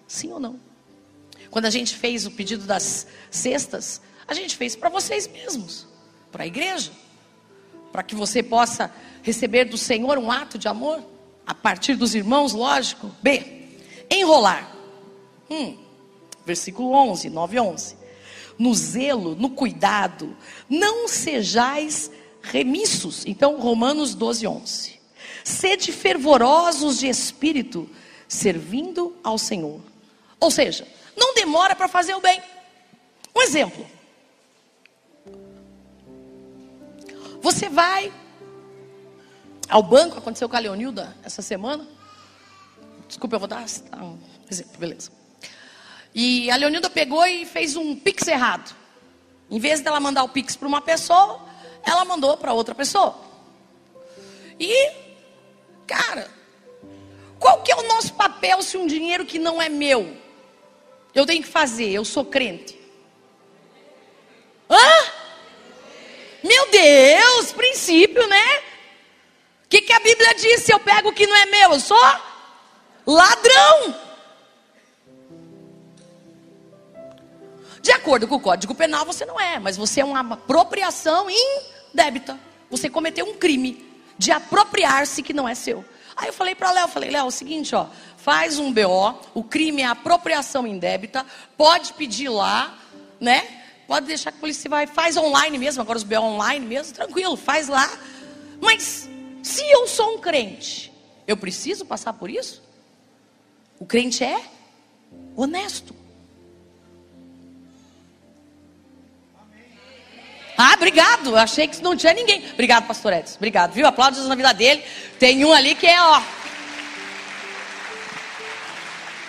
[0.07, 0.68] Sim ou não?
[1.49, 5.87] Quando a gente fez o pedido das cestas, a gente fez para vocês mesmos,
[6.31, 6.91] para a igreja,
[7.91, 11.03] para que você possa receber do Senhor um ato de amor,
[11.45, 13.11] a partir dos irmãos, lógico.
[13.23, 13.67] B.
[14.09, 14.75] Enrolar.
[15.49, 15.77] Hum,
[16.45, 17.97] versículo 11, 9 e 11.
[18.57, 20.37] No zelo, no cuidado,
[20.69, 23.25] não sejais remissos.
[23.25, 24.99] Então, Romanos 12, 11.
[25.43, 27.89] Sede fervorosos de espírito,
[28.27, 29.81] servindo ao Senhor.
[30.39, 30.87] Ou seja,
[31.19, 32.41] não demora para fazer o bem.
[33.35, 33.85] Um exemplo.
[37.41, 38.11] Você vai
[39.69, 41.87] ao banco, aconteceu com a Leonilda essa semana.
[43.07, 43.63] Desculpa, eu vou dar
[43.97, 44.17] um
[44.49, 45.11] exemplo, beleza.
[46.13, 48.75] E a Leonilda pegou e fez um pix errado.
[49.49, 51.41] Em vez dela mandar o pix para uma pessoa,
[51.83, 53.15] ela mandou para outra pessoa.
[54.59, 54.91] E,
[55.87, 56.29] cara,
[57.39, 60.17] qual que é o nosso papel se um dinheiro que não é meu
[61.13, 62.79] eu tenho que fazer, eu sou crente.
[64.69, 65.11] Hã?
[66.43, 68.57] Meu Deus, princípio, né?
[69.65, 70.63] O que, que a Bíblia diz?
[70.63, 71.97] Se eu pego o que não é meu, eu sou
[73.05, 73.95] ladrão.
[77.81, 82.39] De acordo com o Código Penal, você não é, mas você é uma apropriação indébita.
[82.69, 83.85] Você cometeu um crime
[84.17, 85.83] de apropriar-se que não é seu.
[86.15, 87.87] Aí eu falei para Léo, falei, Léo, é o seguinte, ó,
[88.23, 91.25] faz um BO, o crime é apropriação indébita,
[91.57, 92.77] pode pedir lá,
[93.19, 93.47] né?
[93.87, 97.35] Pode deixar que a polícia vai, faz online mesmo, agora os BO online mesmo, tranquilo,
[97.35, 97.89] faz lá.
[98.61, 99.09] Mas
[99.41, 100.91] se eu sou um crente,
[101.27, 102.61] eu preciso passar por isso?
[103.79, 104.41] O crente é
[105.35, 105.95] honesto.
[110.61, 111.37] Ah, obrigado.
[111.37, 112.43] Achei que não tinha ninguém.
[112.51, 113.37] Obrigado, pastor Edson.
[113.37, 113.87] Obrigado, viu?
[113.87, 114.83] Aplausos na vida dele.
[115.17, 116.21] Tem um ali que é, ó.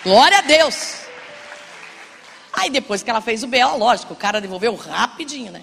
[0.03, 1.03] Glória a Deus.
[2.53, 5.63] Aí depois que ela fez o BO, lógico, o cara devolveu rapidinho, né?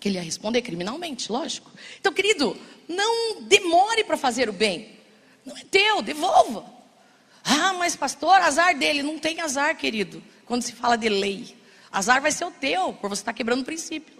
[0.00, 1.70] Que ele ia responder criminalmente, lógico.
[1.98, 2.56] Então, querido,
[2.88, 4.98] não demore para fazer o bem.
[5.44, 6.64] Não é teu, devolva.
[7.44, 9.02] Ah, mas pastor, azar dele.
[9.02, 11.56] Não tem azar, querido, quando se fala de lei.
[11.90, 14.16] Azar vai ser o teu, por você estar quebrando o princípio.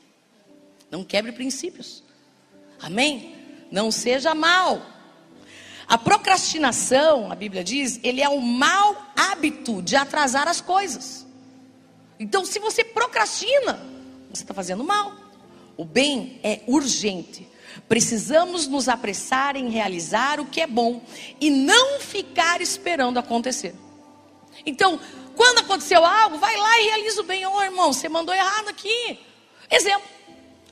[0.91, 2.03] Não quebre princípios.
[2.81, 3.35] Amém?
[3.71, 4.81] Não seja mal.
[5.89, 11.25] A procrastinação, a Bíblia diz, ele é o mau hábito de atrasar as coisas.
[12.19, 13.81] Então, se você procrastina,
[14.31, 15.13] você está fazendo mal.
[15.77, 17.47] O bem é urgente.
[17.89, 21.03] Precisamos nos apressar em realizar o que é bom
[21.41, 23.75] e não ficar esperando acontecer.
[24.65, 24.99] Então,
[25.37, 27.47] quando aconteceu algo, vai lá e realiza o bem.
[27.47, 29.21] Ô oh, irmão, você mandou errado aqui.
[29.71, 30.09] Exemplo.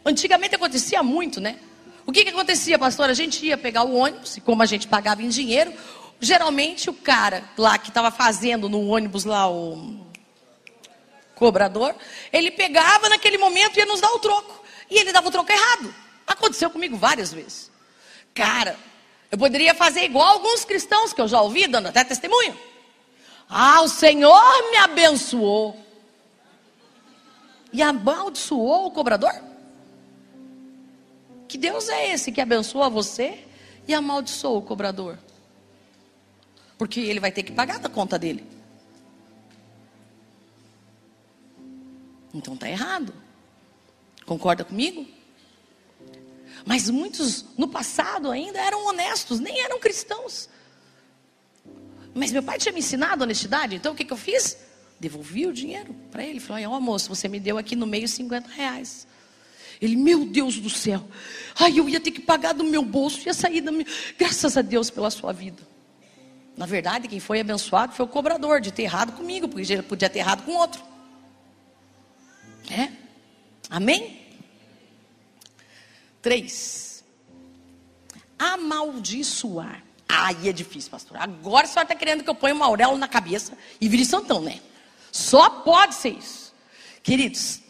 [0.05, 1.59] Antigamente acontecia muito, né?
[2.07, 3.09] O que, que acontecia, pastor?
[3.09, 5.73] A gente ia pegar o ônibus, e como a gente pagava em dinheiro,
[6.21, 10.05] geralmente o cara lá que estava fazendo no ônibus lá o
[11.35, 11.95] cobrador,
[12.33, 14.64] ele pegava naquele momento e ia nos dar o troco.
[14.90, 15.95] E ele dava o troco errado.
[16.27, 17.71] Aconteceu comigo várias vezes.
[18.35, 18.77] Cara,
[19.31, 22.57] eu poderia fazer igual alguns cristãos que eu já ouvi, dando até testemunho.
[23.49, 25.81] Ah, o Senhor me abençoou.
[27.73, 29.33] E amaldiçoou o cobrador?
[31.55, 33.45] Que Deus é esse que abençoa você
[33.87, 35.17] e amaldiçoa o cobrador?
[36.77, 38.45] Porque ele vai ter que pagar da conta dele.
[42.35, 43.14] Então está errado.
[44.27, 45.07] Concorda comigo?
[46.67, 50.49] Mas muitos no passado ainda eram honestos, nem eram cristãos.
[52.12, 54.59] Mas meu pai tinha me ensinado honestidade, então o que, que eu fiz?
[54.99, 56.40] Devolvi o dinheiro para ele.
[56.40, 59.07] Falei, ó oh, moço, você me deu aqui no meio 50 reais.
[59.85, 61.07] Ele, meu Deus do céu.
[61.55, 63.85] Ai, eu ia ter que pagar do meu bolso, ia sair da minha.
[64.18, 65.62] Graças a Deus pela sua vida.
[66.57, 70.09] Na verdade, quem foi abençoado foi o cobrador de ter errado comigo, porque ele podia
[70.09, 70.83] ter errado com outro.
[72.71, 72.90] É?
[73.69, 74.21] Amém?
[76.23, 77.04] Três.
[78.38, 79.85] Amaldiçoar.
[80.08, 81.19] Aí é difícil, pastor.
[81.19, 84.40] Agora a senhora está querendo que eu ponha uma auréola na cabeça e vire santão,
[84.40, 84.61] né?
[85.13, 86.54] Só pode ser isso.
[87.02, 87.61] Queridos,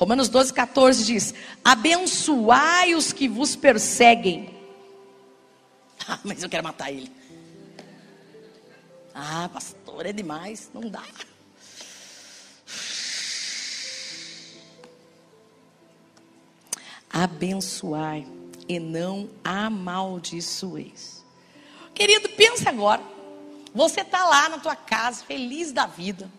[0.00, 4.58] Romanos 12, 14 diz: Abençoai os que vos perseguem.
[6.08, 7.12] Ah, mas eu quero matar ele.
[9.14, 11.04] Ah, pastor, é demais, não dá.
[17.12, 18.26] Abençoai
[18.66, 21.22] e não amaldiçoeis.
[21.94, 23.02] Querido, pensa agora.
[23.74, 26.30] Você está lá na tua casa, feliz da vida.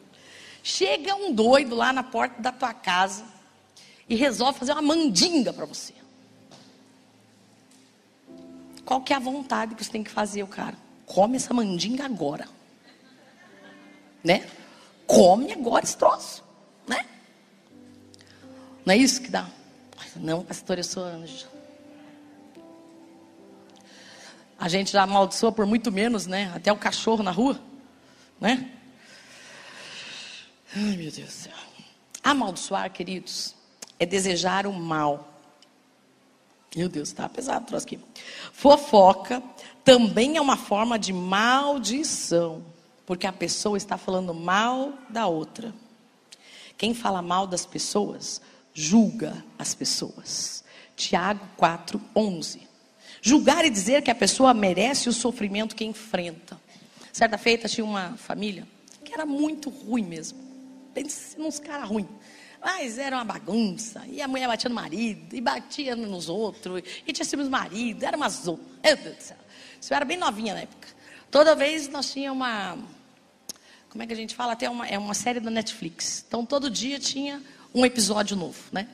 [0.64, 3.39] Chega um doido lá na porta da tua casa
[4.12, 5.93] e resolve fazer uma mandinga para você.
[8.84, 10.76] Qual que é a vontade que você tem que fazer, o cara?
[11.05, 12.45] Come essa mandinga agora.
[14.22, 14.45] Né?
[15.07, 16.43] Come agora esse troço.
[16.86, 17.05] Né?
[18.86, 19.49] Não é isso que dá?
[20.18, 21.47] Não, pastor, eu sou anjo.
[24.59, 26.51] A gente já amaldiçoa por muito menos, né?
[26.53, 27.57] Até o cachorro na rua,
[28.41, 28.70] né?
[30.76, 31.53] Ai, meu Deus do céu.
[32.22, 33.55] Amaldiçoar, queridos,
[34.02, 35.32] é desejar o mal.
[36.76, 37.99] Meu Deus, está pesado o troço aqui.
[38.52, 39.43] Fofoca
[39.84, 42.66] também é uma forma de maldição,
[43.06, 45.72] porque a pessoa está falando mal da outra.
[46.80, 48.41] Quem fala mal das pessoas,
[48.74, 50.64] julga as pessoas.
[50.95, 52.68] Tiago 4, 11.
[53.22, 56.60] Julgar e dizer que a pessoa merece o sofrimento que enfrenta.
[57.14, 58.68] Certa feita tinha uma família
[59.06, 60.39] que era muito ruim mesmo.
[60.91, 62.08] Pense nos caras ruins.
[62.64, 64.03] Mas era uma bagunça.
[64.07, 68.03] E a mulher batia no marido, e batia nos outros, e tinha ciúmes do marido,
[68.03, 68.59] era uma zona.
[68.84, 68.97] Meu.
[69.82, 70.88] Isso era bem novinha na época.
[71.32, 72.78] Toda vez nós tínhamos uma.
[73.89, 74.53] Como é que a gente fala?
[74.53, 76.24] Até uma, é uma série da Netflix.
[76.28, 77.41] Então todo dia tinha
[77.74, 78.88] um episódio novo, né?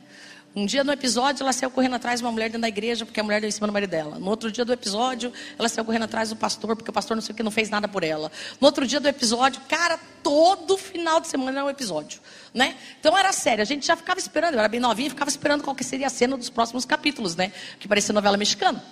[0.55, 3.19] Um dia no episódio, ela saiu correndo atrás de uma mulher dentro da igreja, porque
[3.19, 4.17] a mulher deu em cima do marido dela.
[4.17, 7.21] No outro dia do episódio, ela saiu correndo atrás do pastor, porque o pastor não
[7.21, 8.31] sei o que não fez nada por ela.
[8.59, 12.19] No outro dia do episódio, cara, todo final de semana era um episódio.
[12.53, 12.75] Né?
[12.99, 15.73] Então era sério, a gente já ficava esperando, eu era bem novinha, ficava esperando qual
[15.73, 17.53] que seria a cena dos próximos capítulos, né?
[17.79, 18.83] Que parecia novela mexicana.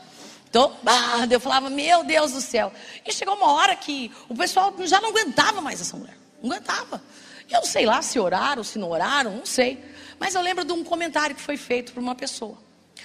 [0.49, 0.71] Então,
[1.29, 2.71] eu falava, meu Deus do céu.
[3.05, 6.17] E chegou uma hora que o pessoal já não aguentava mais essa mulher.
[6.41, 7.03] Não aguentava.
[7.51, 9.83] Eu sei lá se oraram, se não oraram, não sei.
[10.17, 12.57] Mas eu lembro de um comentário que foi feito por uma pessoa.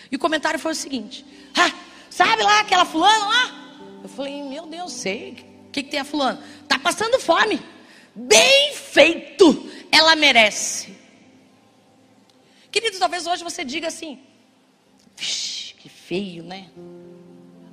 [0.09, 1.27] E o comentário foi o seguinte:
[2.09, 3.79] sabe lá aquela fulana lá?
[4.05, 5.33] Eu falei, meu Deus, sei.
[5.67, 6.41] O que, que tem a fulana?
[6.69, 7.61] Tá passando fome.
[8.15, 9.71] Bem feito.
[9.91, 10.95] Ela merece.
[12.71, 14.19] Querido, talvez hoje você diga assim:
[15.17, 16.71] que feio, né?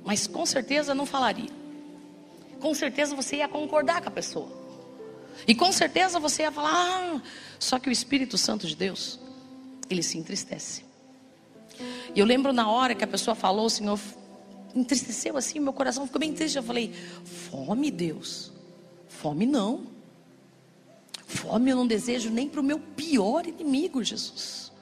[0.04, 1.50] Mas com certeza não falaria.
[2.60, 4.50] Com certeza você ia concordar com a pessoa.
[5.46, 7.22] E com certeza você ia falar: ah,
[7.58, 9.20] só que o Espírito Santo de Deus,
[9.88, 10.84] ele se entristece.
[12.14, 14.00] E eu lembro na hora que a pessoa falou, o Senhor
[14.74, 16.56] entristeceu assim, meu coração ficou bem triste.
[16.56, 16.92] Eu falei:
[17.24, 18.50] fome, Deus,
[19.08, 19.97] fome não.
[21.28, 24.72] Fome eu não desejo nem para o meu pior inimigo, Jesus.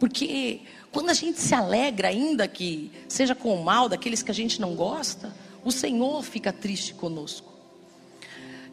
[0.00, 4.34] Porque quando a gente se alegra, ainda que seja com o mal daqueles que a
[4.34, 5.32] gente não gosta,
[5.64, 7.52] o Senhor fica triste conosco.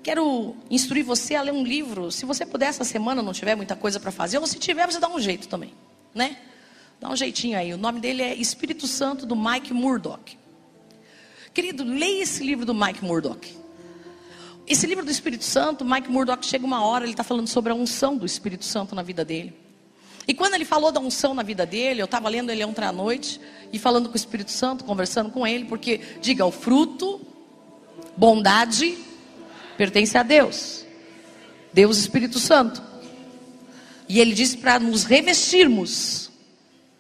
[0.02, 2.12] Quero instruir você a ler um livro.
[2.12, 5.00] Se você puder essa semana, não tiver muita coisa para fazer, ou se tiver, você
[5.00, 5.72] dá um jeito também,
[6.16, 6.36] né?
[7.00, 7.76] Dá um jeitinho aí.
[7.76, 10.36] O nome dele é Espírito Santo do Mike Murdock.
[11.54, 13.56] Querido, leia esse livro do Mike Murdock.
[14.70, 17.76] Esse livro do Espírito Santo, Mike Murdock chega uma hora, ele está falando sobre a
[17.76, 19.52] unção do Espírito Santo na vida dele.
[20.28, 22.92] E quando ele falou da unção na vida dele, eu estava lendo ele ontem à
[22.92, 23.42] noite
[23.74, 27.20] e falando com o Espírito Santo, conversando com ele, porque, diga, o fruto,
[28.16, 28.96] bondade,
[29.76, 30.86] pertence a Deus.
[31.74, 32.80] Deus Espírito Santo.
[34.08, 36.30] E ele disse para nos revestirmos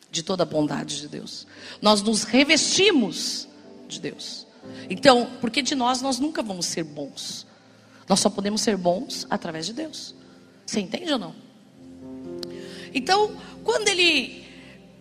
[0.09, 1.45] de toda a bondade de Deus.
[1.80, 3.47] Nós nos revestimos
[3.88, 4.47] de Deus.
[4.89, 7.47] Então, porque de nós nós nunca vamos ser bons.
[8.10, 10.16] Nós só podemos ser bons através de Deus.
[10.66, 11.36] Você entende ou não?
[12.91, 14.49] Então, quando ele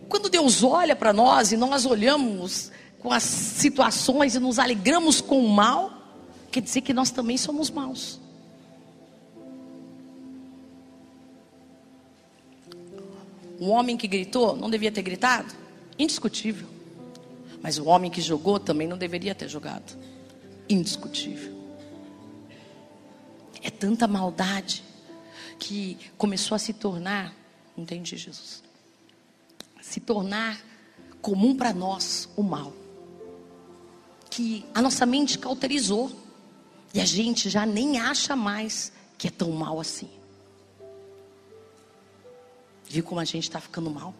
[0.08, 5.44] quando Deus olha para nós e nós olhamos com as situações e nos alegramos com
[5.44, 5.92] o mal,
[6.50, 8.18] quer dizer que nós também somos maus.
[13.60, 15.54] Um homem que gritou não devia ter gritado?
[15.98, 16.68] Indiscutível.
[17.60, 19.98] Mas o homem que jogou também não deveria ter jogado.
[20.68, 21.57] Indiscutível.
[23.78, 24.84] Tanta maldade
[25.58, 27.34] que começou a se tornar,
[27.76, 28.62] entendi, Jesus?
[29.80, 30.60] Se tornar
[31.20, 32.72] comum para nós o mal.
[34.30, 36.10] Que a nossa mente cauterizou.
[36.94, 40.08] E a gente já nem acha mais que é tão mal assim.
[42.88, 44.14] Viu como a gente está ficando mal?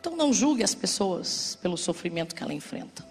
[0.00, 3.04] Então não julgue as pessoas pelo sofrimento que ela enfrenta.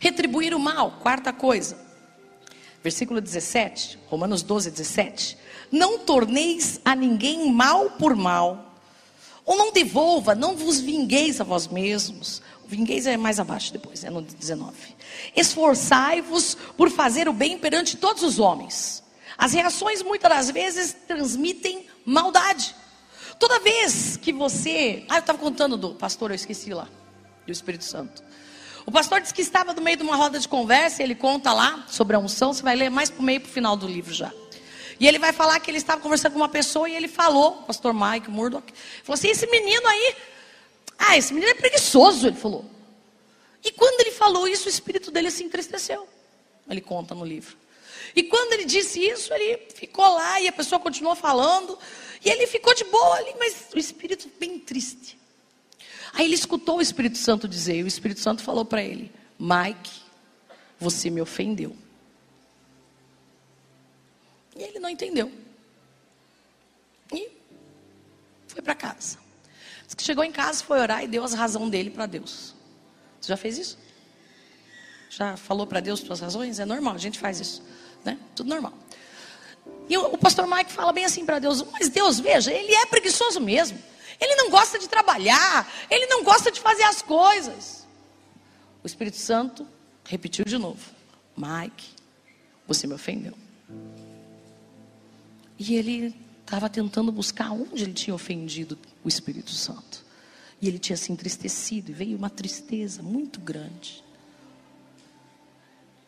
[0.00, 1.78] Retribuir o mal, quarta coisa.
[2.82, 5.38] Versículo 17, Romanos 12, 17.
[5.72, 8.74] Não torneis a ninguém mal por mal,
[9.44, 12.42] ou não devolva, não vos vingueis a vós mesmos.
[12.66, 14.74] Vingueis é mais abaixo depois, é no 19.
[15.36, 19.02] Esforçai-vos por fazer o bem perante todos os homens.
[19.36, 22.74] As reações muitas das vezes transmitem maldade.
[23.38, 25.04] Toda vez que você.
[25.08, 26.88] Ah, eu estava contando do pastor, eu esqueci lá,
[27.44, 28.22] do Espírito Santo.
[28.86, 31.52] O pastor disse que estava no meio de uma roda de conversa, e ele conta
[31.52, 33.86] lá sobre a unção, você vai ler mais para o meio para o final do
[33.86, 34.32] livro já.
[35.00, 37.62] E ele vai falar que ele estava conversando com uma pessoa e ele falou, o
[37.64, 38.72] pastor Mike Murdoch,
[39.02, 40.14] falou assim: esse menino aí,
[40.98, 42.64] ah, esse menino é preguiçoso, ele falou.
[43.64, 46.06] E quando ele falou isso, o espírito dele se entristeceu.
[46.68, 47.56] Ele conta no livro.
[48.14, 51.78] E quando ele disse isso, ele ficou lá e a pessoa continuou falando.
[52.24, 55.18] E ele ficou de boa ali, mas o espírito bem triste.
[56.14, 60.02] Aí ele escutou o Espírito Santo dizer, e o Espírito Santo falou para ele: Mike,
[60.78, 61.76] você me ofendeu.
[64.56, 65.30] E ele não entendeu.
[67.12, 67.28] E
[68.46, 69.18] foi para casa.
[69.84, 72.54] Diz que chegou em casa, foi orar e deu as razões dele para Deus.
[73.20, 73.78] Você já fez isso?
[75.10, 76.58] Já falou para Deus suas razões?
[76.58, 77.62] É normal, a gente faz isso
[78.04, 78.18] né?
[78.36, 78.72] Tudo normal.
[79.88, 83.40] E o, pastor Mike fala bem assim para Deus: Mas Deus, veja, ele é preguiçoso
[83.40, 83.78] mesmo.
[84.20, 87.86] Ele não gosta de trabalhar, ele não gosta de fazer as coisas.
[88.82, 89.66] O Espírito Santo
[90.04, 90.90] repetiu de novo:
[91.36, 91.88] Mike,
[92.66, 93.34] você me ofendeu.
[95.58, 100.04] E ele estava tentando buscar onde ele tinha ofendido o Espírito Santo.
[100.60, 104.02] E ele tinha se entristecido, e veio uma tristeza muito grande.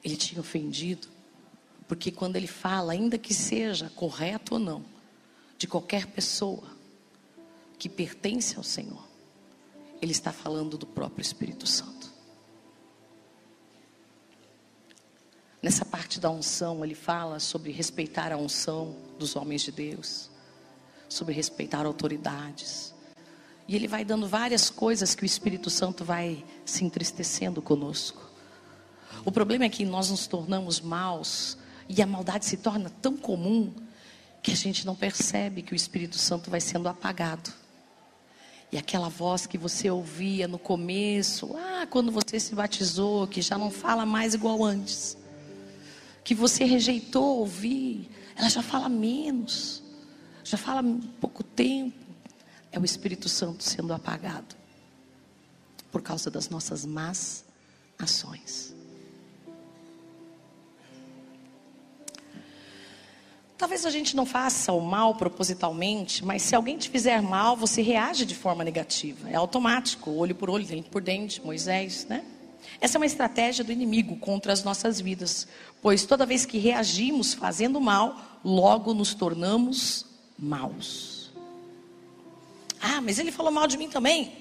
[0.03, 1.09] Ele tinha ofendido
[1.89, 4.85] porque quando ele fala, ainda que seja correto ou não,
[5.57, 6.76] de qualquer pessoa
[7.79, 9.07] que pertence ao Senhor,
[10.01, 11.97] ele está falando do próprio Espírito Santo.
[15.63, 20.31] Nessa parte da unção, ele fala sobre respeitar a unção dos homens de Deus,
[21.09, 22.95] sobre respeitar autoridades.
[23.67, 28.31] E ele vai dando várias coisas que o Espírito Santo vai se entristecendo conosco.
[29.25, 31.59] O problema é que nós nos tornamos maus
[31.89, 33.73] E a maldade se torna tão comum
[34.43, 37.53] que a gente não percebe que o Espírito Santo vai sendo apagado.
[38.71, 43.57] E aquela voz que você ouvia no começo, ah, quando você se batizou, que já
[43.57, 45.17] não fala mais igual antes,
[46.25, 49.83] que você rejeitou ouvir, ela já fala menos,
[50.45, 50.83] já fala
[51.21, 51.97] pouco tempo.
[52.71, 54.55] É o Espírito Santo sendo apagado
[55.91, 57.45] por causa das nossas más
[57.99, 58.76] ações.
[63.59, 67.81] Talvez a gente não faça o mal propositalmente, mas se alguém te fizer mal, você
[67.81, 69.31] reage de forma negativa.
[69.31, 72.23] É automático, olho por olho, dente por dente, Moisés, né?
[72.81, 75.49] Essa é uma estratégia do inimigo contra as nossas vidas,
[75.81, 80.05] pois toda vez que reagimos fazendo mal, logo nos tornamos
[80.39, 81.33] maus.
[82.79, 84.37] Ah, mas ele falou mal de mim também.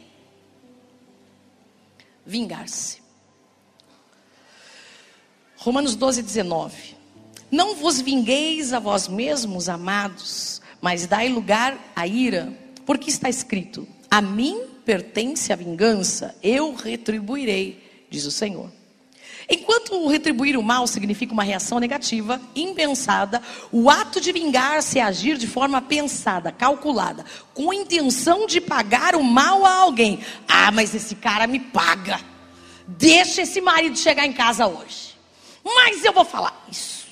[2.25, 3.01] Vingar-se.
[5.55, 6.94] Romanos 12, 19.
[7.55, 12.51] Não vos vingueis a vós mesmos, amados, mas dai lugar à ira,
[12.85, 18.69] porque está escrito: A mim pertence a vingança, eu retribuirei, diz o Senhor.
[19.49, 23.41] Enquanto retribuir o mal significa uma reação negativa, impensada,
[23.71, 29.23] o ato de vingar-se é agir de forma pensada, calculada, com intenção de pagar o
[29.23, 30.19] mal a alguém.
[30.45, 32.19] Ah, mas esse cara me paga.
[32.85, 35.15] Deixa esse marido chegar em casa hoje.
[35.63, 37.04] Mas eu vou falar isso.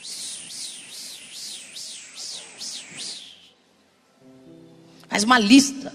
[5.13, 5.93] Faz uma lista.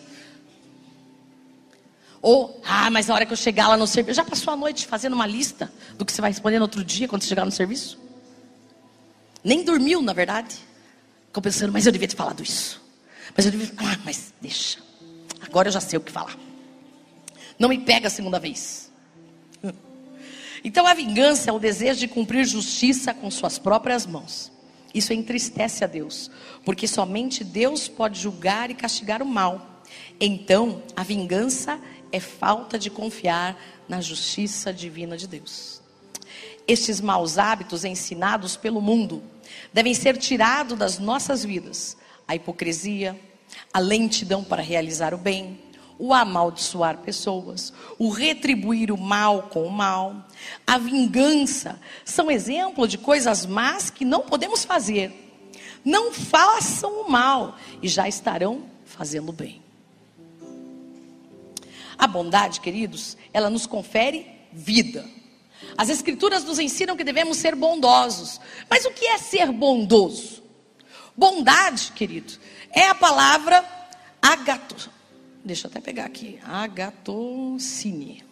[2.22, 4.86] Ou, ah, mas na hora que eu chegar lá no serviço, já passou a noite
[4.86, 7.50] fazendo uma lista do que você vai responder no outro dia quando você chegar no
[7.50, 7.98] serviço?
[9.42, 10.54] Nem dormiu, na verdade.
[11.26, 12.80] Ficou pensando, mas eu devia ter falado isso.
[13.36, 14.78] Mas eu devia, ah, mas deixa.
[15.40, 16.38] Agora eu já sei o que falar.
[17.58, 18.88] Não me pega a segunda vez.
[20.62, 24.52] Então a vingança é o desejo de cumprir justiça com suas próprias mãos.
[24.94, 26.30] Isso entristece a Deus,
[26.64, 29.82] porque somente Deus pode julgar e castigar o mal.
[30.20, 31.80] Então, a vingança
[32.10, 33.58] é falta de confiar
[33.88, 35.80] na justiça divina de Deus.
[36.66, 39.22] Estes maus hábitos ensinados pelo mundo
[39.72, 41.96] devem ser tirados das nossas vidas.
[42.26, 43.18] A hipocrisia,
[43.72, 45.58] a lentidão para realizar o bem,
[45.98, 50.26] o amaldiçoar pessoas, o retribuir o mal com o mal,
[50.66, 55.12] a vingança, são exemplos de coisas más que não podemos fazer.
[55.84, 59.62] Não façam o mal e já estarão fazendo bem.
[61.96, 65.04] A bondade, queridos, ela nos confere vida.
[65.76, 68.40] As Escrituras nos ensinam que devemos ser bondosos.
[68.70, 70.42] Mas o que é ser bondoso?
[71.16, 72.34] Bondade, querido,
[72.70, 73.64] é a palavra
[74.22, 74.88] agato,
[75.44, 76.38] Deixa eu até pegar aqui.
[76.42, 78.24] Agatocine.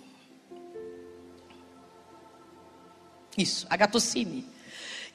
[3.36, 4.46] Isso, agatocine.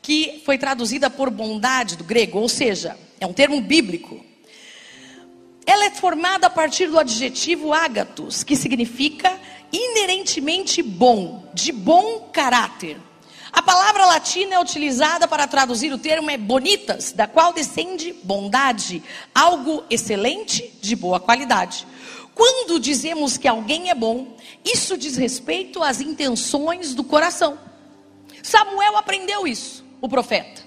[0.01, 4.23] Que foi traduzida por bondade do grego, ou seja, é um termo bíblico.
[5.65, 9.39] Ela é formada a partir do adjetivo agatos, que significa
[9.71, 12.97] inerentemente bom, de bom caráter.
[13.51, 19.03] A palavra latina é utilizada para traduzir o termo é bonitas, da qual descende bondade,
[19.35, 21.85] algo excelente, de boa qualidade.
[22.33, 27.59] Quando dizemos que alguém é bom, isso diz respeito às intenções do coração.
[28.41, 30.61] Samuel aprendeu isso, o profeta.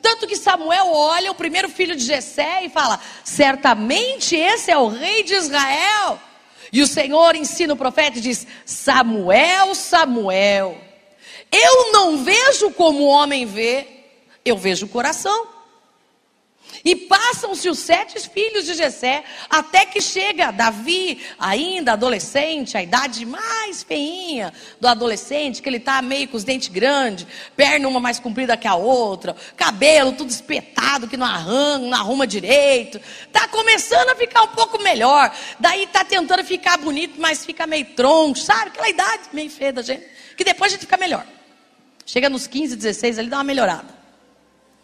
[0.00, 4.88] Tanto que Samuel olha o primeiro filho de Jessé e fala: "Certamente esse é o
[4.88, 6.18] rei de Israel".
[6.72, 10.78] E o Senhor ensina o profeta e diz: "Samuel, Samuel,
[11.52, 13.86] eu não vejo como o homem vê,
[14.44, 15.60] eu vejo o coração".
[16.84, 23.26] E passam-se os sete filhos de Jessé, até que chega Davi, ainda adolescente, a idade
[23.26, 28.18] mais feinha do adolescente, que ele está meio com os dentes grandes, perna uma mais
[28.18, 33.00] comprida que a outra, cabelo tudo espetado, que não arranca, não arruma direito.
[33.26, 35.34] Está começando a ficar um pouco melhor.
[35.58, 38.68] Daí está tentando ficar bonito, mas fica meio tronco, sabe?
[38.68, 41.26] Aquela idade meio feia da gente, que depois a gente fica melhor.
[42.10, 43.94] Chega nos 15, 16, ali dá uma melhorada.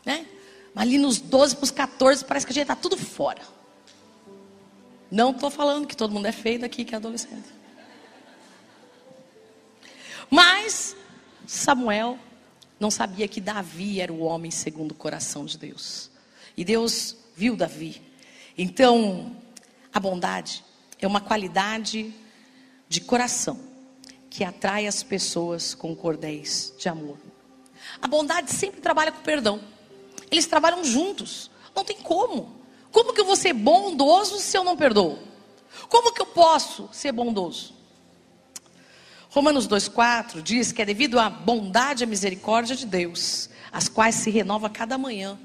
[0.05, 0.25] Né?
[0.73, 3.43] Mas ali nos 12 para os 14, parece que a gente está tudo fora.
[5.11, 7.49] Não estou falando que todo mundo é feio daqui, que é adolescente.
[10.31, 10.95] Mas
[11.49, 12.17] Samuel
[12.79, 16.09] não sabia que Davi era o homem segundo o coração de Deus.
[16.57, 18.01] E Deus viu Davi.
[18.57, 19.35] Então,
[19.93, 20.63] a bondade
[21.01, 22.15] é uma qualidade
[22.89, 23.76] de coração
[24.37, 27.17] que atrai as pessoas com cordéis de amor.
[28.03, 29.59] A bondade sempre trabalha com perdão.
[30.31, 31.51] Eles trabalham juntos.
[31.75, 32.55] Não tem como.
[32.93, 35.19] Como que eu vou ser bondoso se eu não perdoo?
[35.89, 37.73] Como que eu posso ser bondoso?
[39.31, 43.49] Romanos 2,4 diz que é devido à bondade e à misericórdia de Deus.
[43.73, 45.39] as quais se renova cada manhã,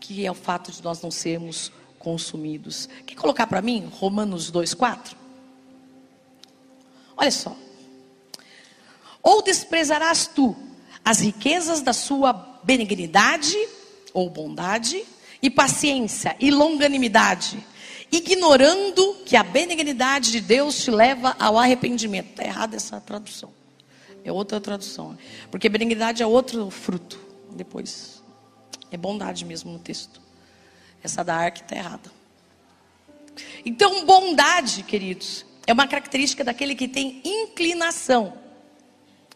[0.00, 2.88] que é o fato de nós não sermos consumidos.
[3.06, 5.18] Quer colocar para mim Romanos 2:4?
[7.14, 7.54] Olha só.
[9.22, 10.56] Ou desprezarás tu
[11.04, 13.56] as riquezas da sua benignidade
[14.12, 15.04] ou bondade
[15.40, 17.64] e paciência e longanimidade,
[18.10, 22.30] ignorando que a benignidade de Deus te leva ao arrependimento.
[22.30, 23.50] Está errada essa tradução.
[24.24, 25.18] É outra tradução.
[25.50, 27.18] Porque benignidade é outro fruto.
[27.50, 28.22] Depois.
[28.90, 30.20] É bondade mesmo no texto.
[31.02, 32.12] Essa da arca está errada.
[33.64, 38.41] Então, bondade, queridos, é uma característica daquele que tem inclinação.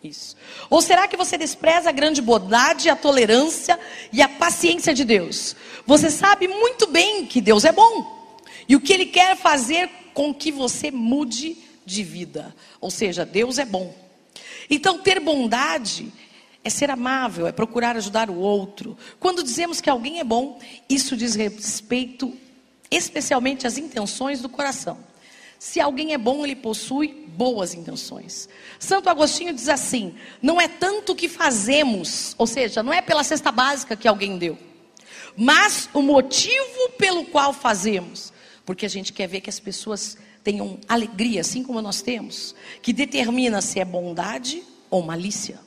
[0.03, 0.37] Isso.
[0.71, 3.79] Ou será que você despreza a grande bondade, a tolerância
[4.13, 5.57] e a paciência de Deus?
[5.87, 8.15] Você sabe muito bem que Deus é bom.
[8.69, 12.55] E o que Ele quer fazer com que você mude de vida.
[12.81, 13.95] Ou seja, Deus é bom.
[14.69, 16.13] Então, ter bondade
[16.65, 18.99] é ser amável, é procurar ajudar o outro.
[19.21, 22.37] Quando dizemos que alguém é bom, isso diz respeito
[22.91, 24.99] especialmente às intenções do coração.
[25.59, 28.49] Se alguém é bom, ele possui boas intenções.
[28.79, 33.25] Santo Agostinho diz assim: não é tanto o que fazemos, ou seja, não é pela
[33.25, 34.59] cesta básica que alguém deu,
[35.37, 38.33] mas o motivo pelo qual fazemos.
[38.65, 42.93] Porque a gente quer ver que as pessoas tenham alegria, assim como nós temos, que
[42.93, 45.61] determina se é bondade ou malícia.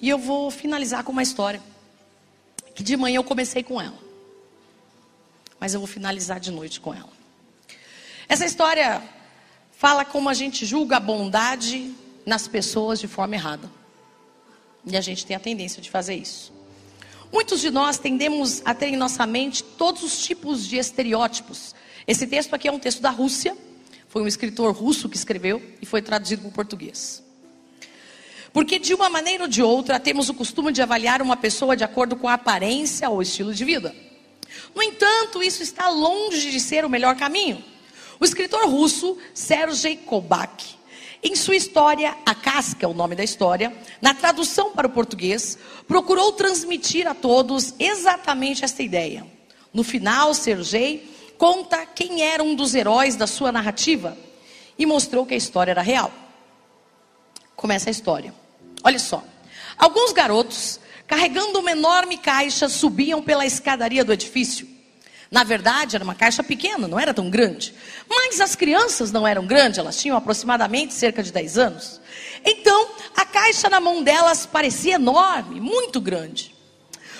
[0.00, 1.62] E eu vou finalizar com uma história.
[2.74, 4.03] Que de manhã eu comecei com ela.
[5.64, 7.08] Mas eu vou finalizar de noite com ela.
[8.28, 9.02] Essa história
[9.72, 11.90] fala como a gente julga a bondade
[12.26, 13.72] nas pessoas de forma errada.
[14.84, 16.52] E a gente tem a tendência de fazer isso.
[17.32, 21.74] Muitos de nós tendemos a ter em nossa mente todos os tipos de estereótipos.
[22.06, 23.56] Esse texto aqui é um texto da Rússia.
[24.06, 27.24] Foi um escritor russo que escreveu e foi traduzido para o português.
[28.52, 31.84] Porque de uma maneira ou de outra temos o costume de avaliar uma pessoa de
[31.84, 34.04] acordo com a aparência ou estilo de vida.
[34.74, 37.62] No entanto, isso está longe de ser o melhor caminho.
[38.20, 40.78] O escritor russo Sergei Kobach,
[41.22, 45.58] em sua história A Casca, é o nome da história, na tradução para o português,
[45.88, 49.26] procurou transmitir a todos exatamente esta ideia.
[49.72, 54.16] No final, Sergei conta quem era um dos heróis da sua narrativa
[54.78, 56.12] e mostrou que a história era real.
[57.56, 58.34] Começa a história.
[58.82, 59.24] Olha só.
[59.76, 64.74] Alguns garotos, carregando uma enorme caixa, subiam pela escadaria do edifício.
[65.30, 67.74] Na verdade, era uma caixa pequena, não era tão grande.
[68.08, 72.00] Mas as crianças não eram grandes, elas tinham aproximadamente cerca de 10 anos.
[72.44, 76.54] Então, a caixa na mão delas parecia enorme, muito grande.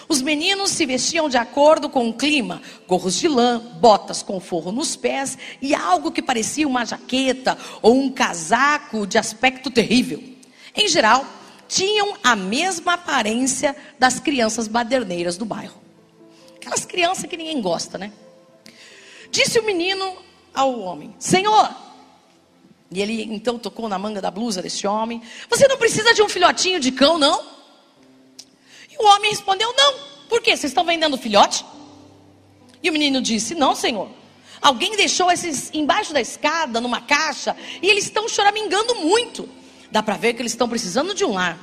[0.08, 4.70] Os meninos se vestiam de acordo com o clima: gorros de lã, botas com forro
[4.70, 10.22] nos pés e algo que parecia uma jaqueta ou um casaco de aspecto terrível.
[10.74, 11.26] Em geral,
[11.74, 15.82] tinham a mesma aparência das crianças baderneiras do bairro.
[16.54, 18.12] Aquelas crianças que ninguém gosta, né?
[19.28, 20.16] Disse o menino
[20.54, 21.74] ao homem: Senhor,
[22.92, 25.20] e ele então tocou na manga da blusa desse homem:
[25.50, 27.44] Você não precisa de um filhotinho de cão, não?
[28.88, 30.14] E o homem respondeu: Não.
[30.28, 30.56] Por quê?
[30.56, 31.66] Vocês estão vendendo filhote?
[32.84, 34.08] E o menino disse: Não, senhor.
[34.62, 39.63] Alguém deixou esses embaixo da escada, numa caixa, e eles estão choramingando muito.
[39.90, 41.58] Dá para ver que eles estão precisando de um lar.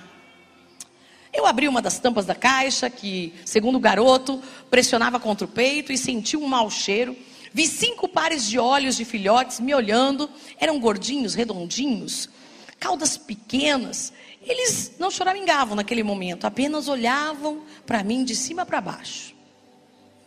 [1.34, 5.92] Eu abri uma das tampas da caixa, que, segundo o garoto, pressionava contra o peito
[5.92, 7.16] e senti um mau cheiro.
[7.54, 12.30] Vi cinco pares de olhos de filhotes me olhando, eram gordinhos, redondinhos,
[12.80, 14.12] caudas pequenas.
[14.42, 19.34] Eles não choramingavam naquele momento, apenas olhavam para mim de cima para baixo.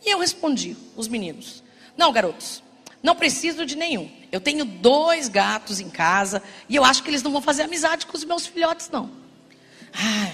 [0.04, 1.62] E eu respondi, os meninos:
[1.96, 2.62] Não, garotos,
[3.04, 4.10] não preciso de nenhum.
[4.32, 8.06] Eu tenho dois gatos em casa e eu acho que eles não vão fazer amizade
[8.06, 9.10] com os meus filhotes, não.
[9.92, 10.32] Ah,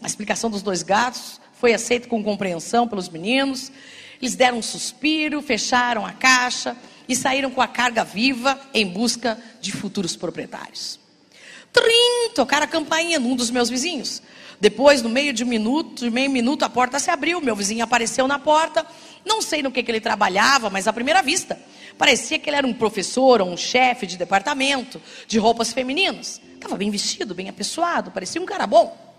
[0.00, 3.72] a explicação dos dois gatos foi aceita com compreensão pelos meninos.
[4.20, 6.76] Eles deram um suspiro, fecharam a caixa
[7.08, 11.00] e saíram com a carga viva em busca de futuros proprietários.
[11.72, 14.22] Trim, tocaram a campainha num dos meus vizinhos.
[14.62, 17.82] Depois, no meio de um minuto, de meio minuto, a porta se abriu, meu vizinho
[17.82, 18.86] apareceu na porta.
[19.24, 21.58] Não sei no que, que ele trabalhava, mas à primeira vista,
[21.96, 26.40] parecia que ele era um professor ou um chefe de departamento de roupas femininas.
[26.54, 29.12] Estava bem vestido, bem apessoado, parecia um cara bom.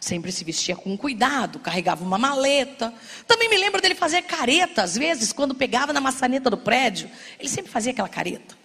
[0.00, 2.92] Sempre se vestia com cuidado, carregava uma maleta.
[3.26, 7.10] Também me lembro dele fazer careta, às vezes, quando pegava na maçaneta do prédio.
[7.38, 8.56] Ele sempre fazia aquela careta.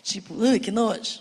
[0.00, 1.20] Tipo, que nojo.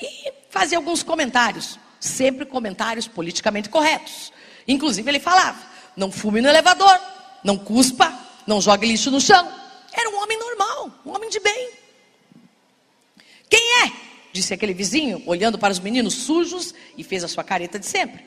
[0.00, 4.32] E fazia alguns comentários, sempre comentários politicamente corretos.
[4.66, 5.58] Inclusive, ele falava:
[5.94, 6.98] não fume no elevador,
[7.42, 8.12] não cuspa,
[8.46, 9.50] não jogue lixo no chão.
[9.92, 11.70] Era um homem normal, um homem de bem.
[13.48, 13.92] Quem é?
[14.32, 18.24] Disse aquele vizinho, olhando para os meninos sujos e fez a sua careta de sempre.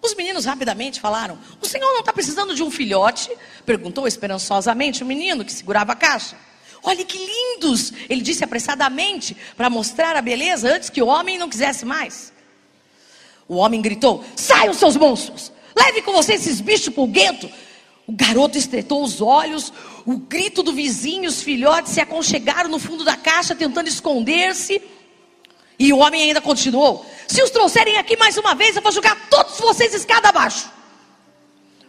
[0.00, 3.30] Os meninos rapidamente falaram: O senhor não está precisando de um filhote?
[3.66, 6.36] Perguntou esperançosamente o menino que segurava a caixa.
[6.82, 7.92] Olhe que lindos!
[8.08, 12.32] Ele disse apressadamente para mostrar a beleza antes que o homem não quisesse mais.
[13.46, 15.52] O homem gritou: Saiam, seus monstros!
[15.76, 17.50] Leve com você esses bichos pulguentos!
[18.08, 19.70] O garoto estreitou os olhos,
[20.06, 24.80] o grito do vizinho, os filhotes se aconchegaram no fundo da caixa tentando esconder-se.
[25.78, 29.28] E o homem ainda continuou: Se os trouxerem aqui mais uma vez, eu vou jogar
[29.28, 30.70] todos vocês escada abaixo.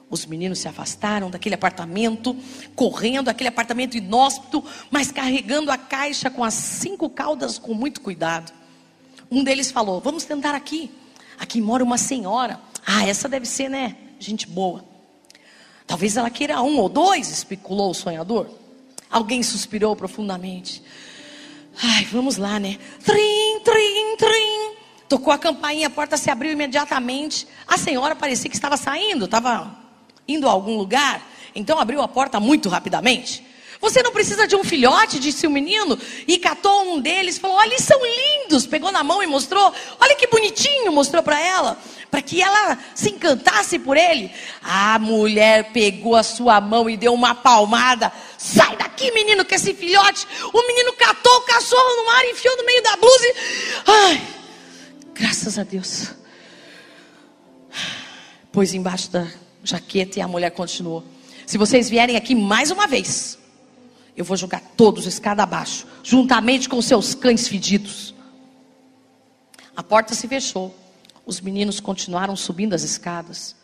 [0.10, 2.36] Os meninos se afastaram daquele apartamento,
[2.76, 4.62] correndo, aquele apartamento inóspito,
[4.92, 8.52] mas carregando a caixa com as cinco caudas com muito cuidado.
[9.32, 10.92] Um deles falou: Vamos tentar aqui.
[11.40, 12.60] Aqui mora uma senhora.
[12.86, 13.96] Ah, essa deve ser, né?
[14.20, 14.99] Gente boa.
[15.90, 18.48] Talvez ela queira um ou dois, especulou o sonhador.
[19.10, 20.84] Alguém suspirou profundamente.
[21.82, 22.78] Ai, vamos lá, né?
[23.04, 24.76] Trim, trim, trim.
[25.08, 27.48] Tocou a campainha, a porta se abriu imediatamente.
[27.68, 29.80] A senhora parecia que estava saindo, estava
[30.28, 31.28] indo a algum lugar.
[31.56, 33.44] Então abriu a porta muito rapidamente.
[33.82, 37.70] Você não precisa de um filhote, disse o menino, e catou um deles falou: Olha,
[37.70, 38.68] eles são lindos.
[38.68, 41.78] Pegou na mão e mostrou: Olha que bonitinho, mostrou para ela
[42.10, 44.32] para que ela se encantasse por ele.
[44.62, 48.12] A mulher pegou a sua mão e deu uma palmada.
[48.38, 50.28] Sai daqui, menino, que esse filhote.
[50.54, 53.26] O menino catou o cachorro no mar, enfiou no meio da blusa.
[53.26, 53.36] E...
[53.88, 54.28] Ai,
[55.14, 56.12] graças a Deus.
[58.52, 59.28] Pôs embaixo da
[59.64, 61.04] jaqueta e a mulher continuou.
[61.46, 63.39] Se vocês vierem aqui mais uma vez,
[64.20, 68.14] eu vou jogar todos escada abaixo, juntamente com seus cães fedidos.
[69.74, 70.76] A porta se fechou.
[71.26, 73.56] Os meninos continuaram subindo as escadas.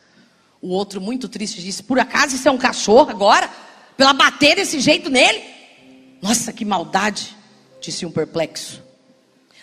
[0.61, 3.49] O outro, muito triste, disse: Por acaso isso é um cachorro agora?
[3.97, 5.43] Pela bater desse jeito nele?
[6.21, 7.35] Nossa, que maldade,
[7.81, 8.81] disse um perplexo.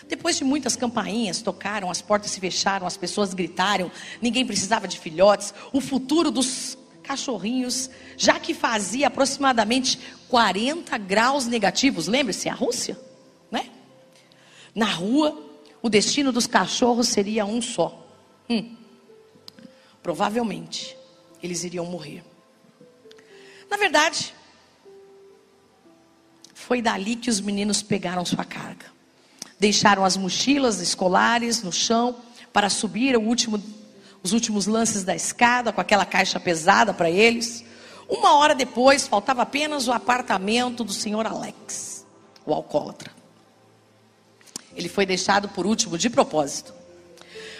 [0.07, 3.91] Depois de muitas campainhas tocaram, as portas se fecharam, as pessoas gritaram,
[4.21, 5.55] ninguém precisava de filhotes.
[5.73, 9.99] O futuro dos cachorrinhos, já que fazia aproximadamente
[10.33, 12.99] 40 graus negativos, lembre-se, a Rússia,
[13.51, 13.69] né?
[14.75, 15.39] Na rua,
[15.83, 18.03] o destino dos cachorros seria um só.
[18.49, 18.75] Hum.
[20.03, 20.97] Provavelmente,
[21.43, 22.25] eles iriam morrer.
[23.71, 24.35] Na verdade,
[26.55, 28.87] foi dali que os meninos pegaram sua carga.
[29.61, 32.17] Deixaram as mochilas escolares no chão
[32.55, 33.63] para subir último,
[34.23, 37.71] os últimos lances da escada com aquela caixa pesada para eles.
[38.13, 42.05] Uma hora depois, faltava apenas o apartamento do senhor Alex,
[42.45, 43.11] o alcoólatra.
[44.77, 46.75] Ele foi deixado por último de propósito.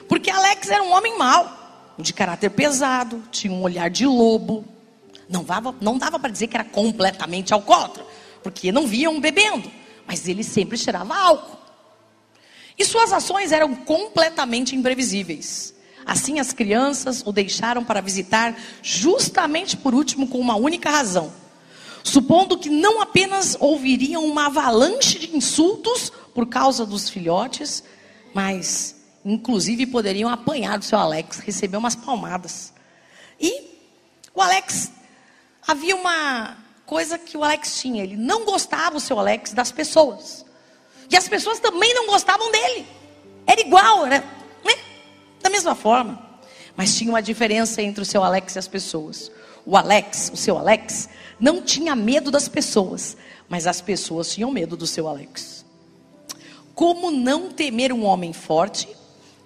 [0.07, 4.63] Porque Alex era um homem mau, de caráter pesado, tinha um olhar de lobo.
[5.27, 8.05] Não dava, não dava para dizer que era completamente alcoólatra,
[8.43, 9.73] porque não viam bebendo,
[10.07, 11.57] mas ele sempre cheirava álcool.
[12.79, 15.75] E suas ações eram completamente imprevisíveis.
[16.05, 21.33] Assim, as crianças o deixaram para visitar justamente por último com uma única razão
[22.03, 27.85] supondo que não apenas ouviriam uma avalanche de insultos por causa dos filhotes,
[28.35, 32.73] mas inclusive poderiam apanhar do seu Alex, receber umas palmadas.
[33.41, 33.71] E
[34.35, 34.91] o Alex,
[35.67, 40.45] havia uma coisa que o Alex tinha, ele não gostava, o seu Alex, das pessoas.
[41.11, 42.87] E as pessoas também não gostavam dele.
[43.47, 44.25] Era igual, era?
[45.43, 46.31] Da mesma forma.
[46.77, 49.31] Mas tinha uma diferença entre o seu Alex e as pessoas.
[49.65, 53.17] O Alex, o seu Alex, não tinha medo das pessoas,
[53.49, 55.65] mas as pessoas tinham medo do seu Alex.
[56.75, 58.89] Como não temer um homem forte,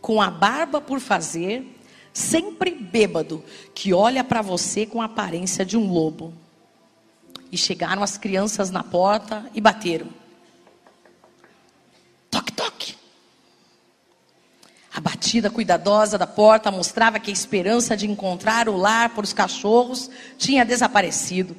[0.01, 1.66] com a barba por fazer,
[2.12, 3.42] sempre bêbado,
[3.74, 6.32] que olha para você com a aparência de um lobo?
[7.51, 10.09] E chegaram as crianças na porta e bateram.
[14.97, 19.34] A batida cuidadosa da porta mostrava que a esperança de encontrar o lar para os
[19.34, 21.55] cachorros tinha desaparecido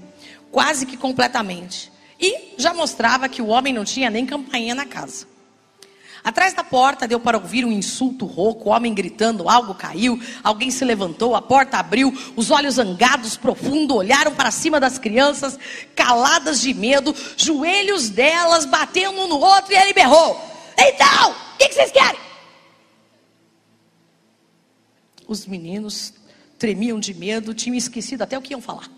[0.52, 1.92] quase que completamente.
[2.20, 5.28] E já mostrava que o homem não tinha nem campainha na casa.
[6.24, 10.72] Atrás da porta deu para ouvir um insulto rouco, o homem gritando, algo caiu, alguém
[10.72, 15.60] se levantou, a porta abriu, os olhos zangados, profundo, olharam para cima das crianças,
[15.96, 20.42] caladas de medo, joelhos delas batendo um no outro, e ele berrou:
[20.76, 22.27] Então, o que, que vocês querem?
[25.28, 26.14] Os meninos
[26.58, 28.90] tremiam de medo, tinham esquecido até o que iam falar.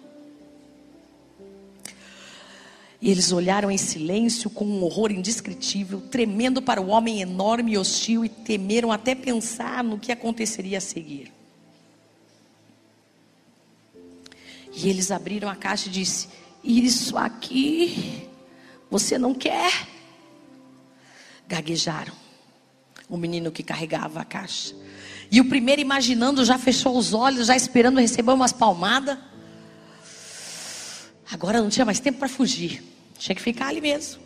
[3.02, 7.78] E eles olharam em silêncio com um horror indescritível, tremendo para o homem enorme e
[7.78, 11.32] hostil e temeram até pensar no que aconteceria a seguir.
[14.74, 16.28] E eles abriram a caixa e disse:
[16.64, 18.28] "Isso aqui
[18.92, 19.88] você não quer?"
[21.48, 22.14] gaguejaram.
[23.10, 24.76] O menino que carregava a caixa.
[25.32, 29.18] E o primeiro, imaginando, já fechou os olhos, já esperando receber umas palmadas.
[31.32, 32.84] Agora não tinha mais tempo para fugir.
[33.18, 34.22] Tinha que ficar ali mesmo.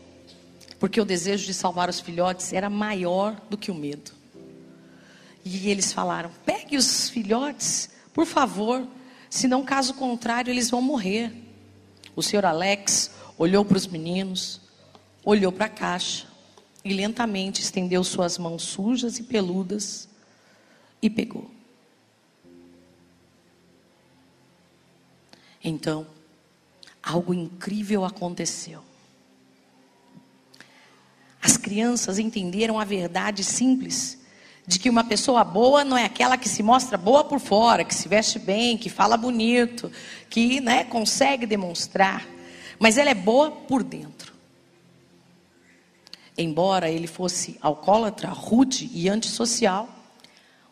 [0.79, 4.11] Porque o desejo de salvar os filhotes era maior do que o medo.
[5.43, 8.87] E eles falaram: pegue os filhotes, por favor,
[9.29, 11.33] senão, caso contrário, eles vão morrer.
[12.15, 14.61] O senhor Alex olhou para os meninos,
[15.25, 16.27] olhou para a caixa
[16.85, 20.07] e lentamente estendeu suas mãos sujas e peludas
[21.03, 21.51] e pegou.
[25.61, 26.07] Então,
[27.01, 28.81] algo incrível aconteceu.
[31.41, 34.17] As crianças entenderam a verdade simples
[34.65, 37.93] de que uma pessoa boa não é aquela que se mostra boa por fora, que
[37.93, 39.91] se veste bem, que fala bonito,
[40.29, 42.25] que né, consegue demonstrar,
[42.79, 44.31] mas ela é boa por dentro.
[46.37, 50.02] Embora ele fosse alcoólatra, rude e antissocial,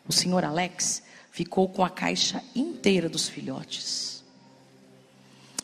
[0.06, 4.22] o senhor Alex ficou com a caixa inteira dos filhotes.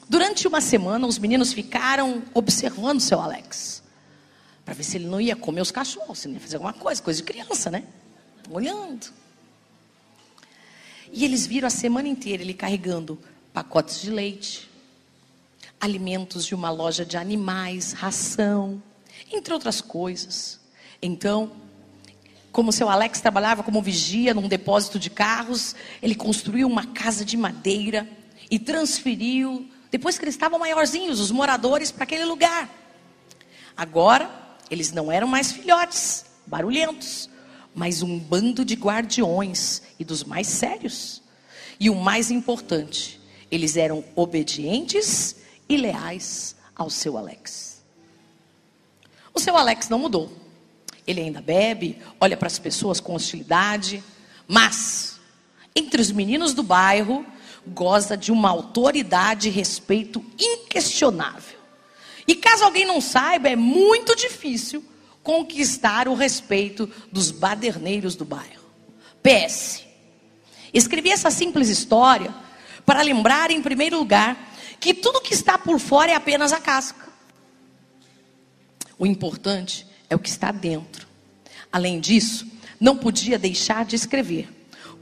[0.09, 3.83] Durante uma semana, os meninos ficaram observando o seu Alex,
[4.65, 7.03] para ver se ele não ia comer os cachorros, se não ia fazer alguma coisa,
[7.03, 7.85] coisa de criança, né?
[8.51, 9.13] Olhando.
[11.13, 13.19] E eles viram a semana inteira ele carregando
[13.53, 14.71] pacotes de leite,
[15.81, 18.83] alimentos de uma loja de animais, ração,
[19.31, 20.59] entre outras coisas.
[21.01, 21.53] Então,
[22.53, 27.37] como seu Alex trabalhava como vigia num depósito de carros, ele construiu uma casa de
[27.37, 28.09] madeira
[28.51, 32.69] e transferiu, depois que eles estavam maiorzinhos, os moradores para aquele lugar.
[33.77, 34.31] Agora,
[34.71, 37.29] eles não eram mais filhotes, barulhentos,
[37.75, 41.23] mas um bando de guardiões e dos mais sérios.
[41.79, 43.21] E o mais importante,
[43.51, 45.37] eles eram obedientes
[45.69, 47.83] e leais ao seu Alex.
[49.33, 50.48] O seu Alex não mudou.
[51.09, 54.05] Ele ainda bebe, olha para as pessoas com hostilidade,
[54.47, 55.19] mas
[55.75, 57.25] entre os meninos do bairro
[57.67, 61.59] goza de uma autoridade e respeito inquestionável.
[62.27, 64.85] E caso alguém não saiba, é muito difícil
[65.23, 68.69] conquistar o respeito dos baderneiros do bairro.
[69.23, 69.85] PS.
[70.75, 72.35] Escrevi essa simples história
[72.85, 77.09] para lembrar, em primeiro lugar, que tudo que está por fora é apenas a casca.
[78.99, 81.07] O importante é o que está dentro.
[81.71, 82.47] Além disso,
[82.81, 84.49] não podia deixar de escrever,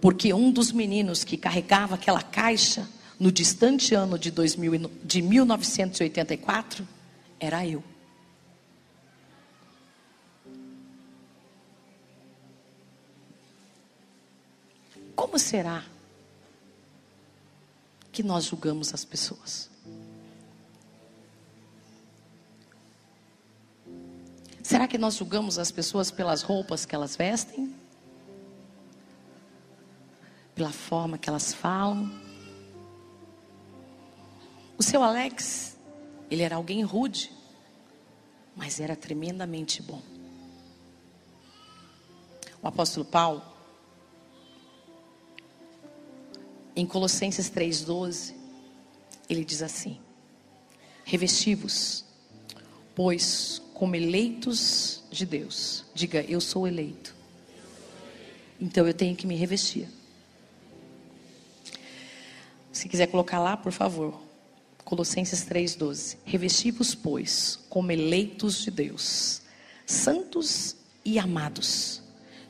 [0.01, 2.89] porque um dos meninos que carregava aquela caixa
[3.19, 6.87] no distante ano de, 2000, de 1984
[7.39, 7.83] era eu.
[15.15, 15.83] Como será
[18.13, 19.71] que nós julgamos as pessoas?
[24.77, 27.74] Será que nós julgamos as pessoas pelas roupas que elas vestem?
[30.55, 32.12] Pela forma que elas falam?
[34.77, 35.79] O seu Alex,
[36.31, 37.33] ele era alguém rude,
[38.55, 40.03] mas era tremendamente bom.
[42.62, 43.43] O apóstolo Paulo,
[46.77, 48.35] em Colossenses 3,12,
[49.27, 49.99] ele diz assim:
[51.03, 52.05] Revestivos,
[52.95, 55.85] pois como eleitos de Deus.
[55.95, 57.14] Diga, eu sou eleito.
[58.59, 59.87] Então eu tenho que me revestir.
[62.72, 64.18] Se quiser colocar lá, por favor.
[64.83, 66.16] Colossenses 3,12.
[66.24, 69.43] Revesti-vos, pois, como eleitos de Deus,
[69.85, 70.74] santos
[71.05, 72.03] e amados,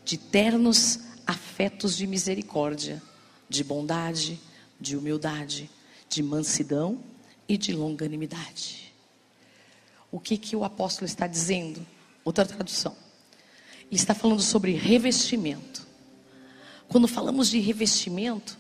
[0.05, 3.03] de ternos afetos de misericórdia,
[3.49, 4.39] de bondade,
[4.81, 5.69] de humildade,
[6.09, 7.01] de mansidão
[7.49, 8.86] e de longanimidade
[10.17, 11.87] o que, que o apóstolo está dizendo?
[12.25, 12.97] Outra tradução.
[13.83, 15.87] Ele está falando sobre revestimento.
[16.89, 18.59] Quando falamos de revestimento,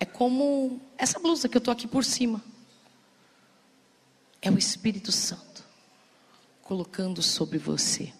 [0.00, 2.42] é como essa blusa que eu estou aqui por cima.
[4.42, 5.64] É o Espírito Santo
[6.60, 8.12] colocando sobre você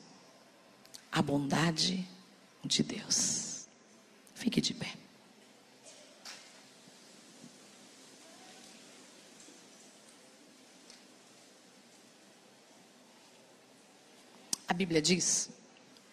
[1.10, 2.06] a bondade
[2.64, 3.66] de Deus.
[4.32, 4.94] Fique de pé.
[14.68, 15.50] A Bíblia diz,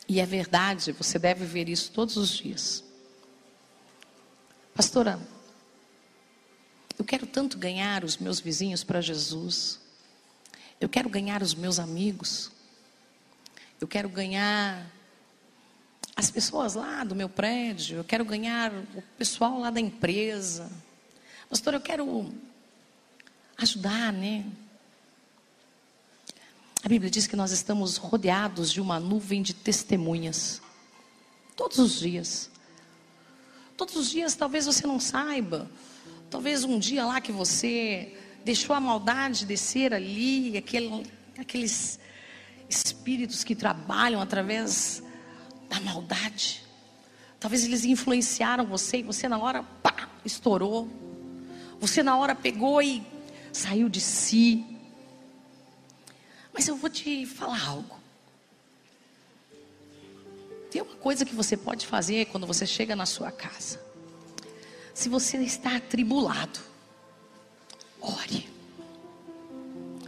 [0.07, 2.83] e é verdade, você deve ver isso todos os dias.
[4.75, 5.19] Pastora,
[6.97, 9.79] eu quero tanto ganhar os meus vizinhos para Jesus.
[10.79, 12.51] Eu quero ganhar os meus amigos.
[13.79, 14.85] Eu quero ganhar
[16.15, 17.97] as pessoas lá do meu prédio.
[17.97, 20.71] Eu quero ganhar o pessoal lá da empresa.
[21.49, 22.33] Pastor, eu quero
[23.57, 24.45] ajudar, né?
[26.83, 30.61] A Bíblia diz que nós estamos rodeados de uma nuvem de testemunhas.
[31.55, 32.51] Todos os dias.
[33.77, 35.71] Todos os dias, talvez você não saiba.
[36.29, 41.97] Talvez um dia lá que você deixou a maldade descer ali, aquele, aqueles
[42.67, 45.01] espíritos que trabalham através
[45.69, 46.65] da maldade.
[47.39, 50.89] Talvez eles influenciaram você e você na hora, pá, estourou.
[51.79, 53.01] Você na hora pegou e
[53.53, 54.72] saiu de si.
[56.53, 57.99] Mas eu vou te falar algo.
[60.69, 63.79] Tem uma coisa que você pode fazer quando você chega na sua casa.
[64.93, 66.59] Se você está atribulado,
[67.99, 68.49] ore.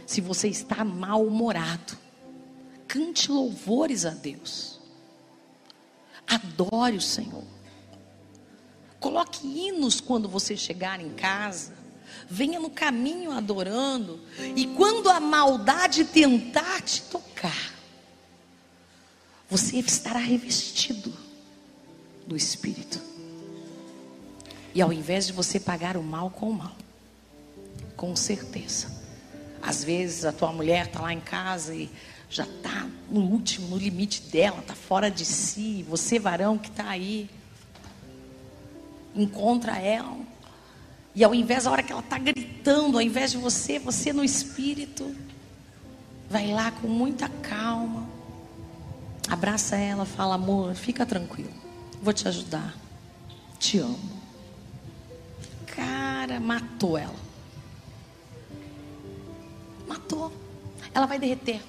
[0.06, 1.98] Se você está mal-humorado,
[2.86, 4.80] cante louvores a Deus.
[6.26, 7.44] Adore o Senhor.
[9.00, 11.76] Coloque hinos quando você chegar em casa.
[12.28, 14.20] Venha no caminho adorando.
[14.54, 17.74] E quando a maldade tentar te tocar,
[19.48, 21.12] você estará revestido
[22.26, 23.00] do Espírito.
[24.74, 26.76] E ao invés de você pagar o mal com o mal,
[27.96, 28.94] com certeza.
[29.62, 31.90] Às vezes a tua mulher está lá em casa e
[32.28, 35.84] já está no último, no limite dela, está fora de si.
[35.88, 37.30] Você, varão que está aí,
[39.14, 40.18] encontra ela.
[41.16, 44.22] E ao invés, a hora que ela está gritando, ao invés de você, você no
[44.22, 45.16] espírito,
[46.28, 48.06] vai lá com muita calma,
[49.26, 51.50] abraça ela, fala: amor, fica tranquilo,
[52.02, 52.76] vou te ajudar,
[53.58, 54.22] te amo.
[55.66, 57.16] Cara, matou ela.
[59.88, 60.30] Matou.
[60.92, 61.62] Ela vai derreter.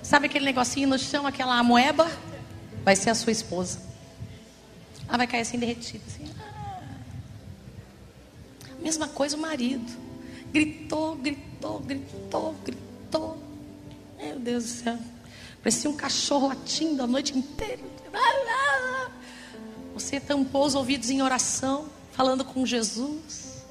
[0.00, 2.08] Sabe aquele negocinho no chão, aquela amoeba?
[2.84, 3.80] Vai ser a sua esposa.
[5.08, 6.04] Ela vai cair assim derretida.
[6.06, 6.29] Assim.
[8.80, 9.90] Mesma coisa o marido.
[10.52, 13.38] Gritou, gritou, gritou, gritou.
[14.18, 14.98] Meu Deus do céu.
[15.62, 17.82] Parecia um cachorro latindo a noite inteira.
[19.94, 23.62] Você tampou os ouvidos em oração, falando com Jesus.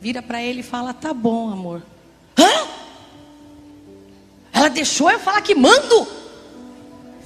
[0.00, 1.82] Vira para ele e fala: Tá bom, amor.
[2.38, 2.68] Hã?
[4.52, 6.06] Ela deixou eu falar que mando.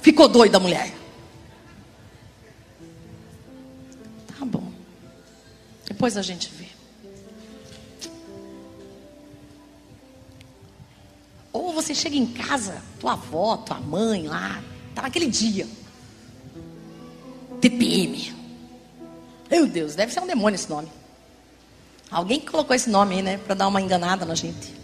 [0.01, 0.93] Ficou doida a mulher.
[4.27, 4.71] Tá bom.
[5.85, 6.66] Depois a gente vê.
[11.57, 14.61] Ou você chega em casa, tua avó, tua mãe lá,
[14.93, 15.67] tá naquele dia.
[17.59, 18.35] TPM.
[19.49, 20.87] Meu Deus, deve ser um demônio esse nome.
[22.11, 23.37] Alguém colocou esse nome aí, né?
[23.37, 24.75] Para dar uma enganada na gente.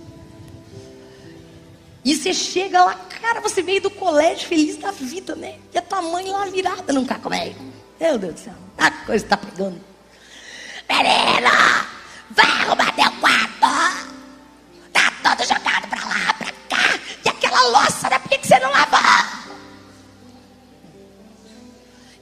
[2.04, 5.60] E você chega lá, cara, você veio do colégio feliz da vida, né?
[5.74, 7.56] E a tua mãe lá virada num cacoméio.
[8.00, 9.80] Meu Deus do céu, a coisa está pegando.
[10.90, 11.93] Menino,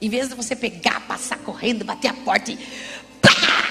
[0.02, 2.58] Em vez de você pegar, passar correndo, bater a porta e.
[3.22, 3.70] Pá!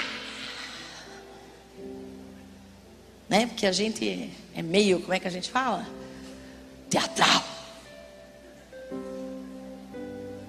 [3.28, 3.46] Né?
[3.46, 5.86] Porque a gente é meio, como é que a gente fala?
[6.92, 7.42] teatral.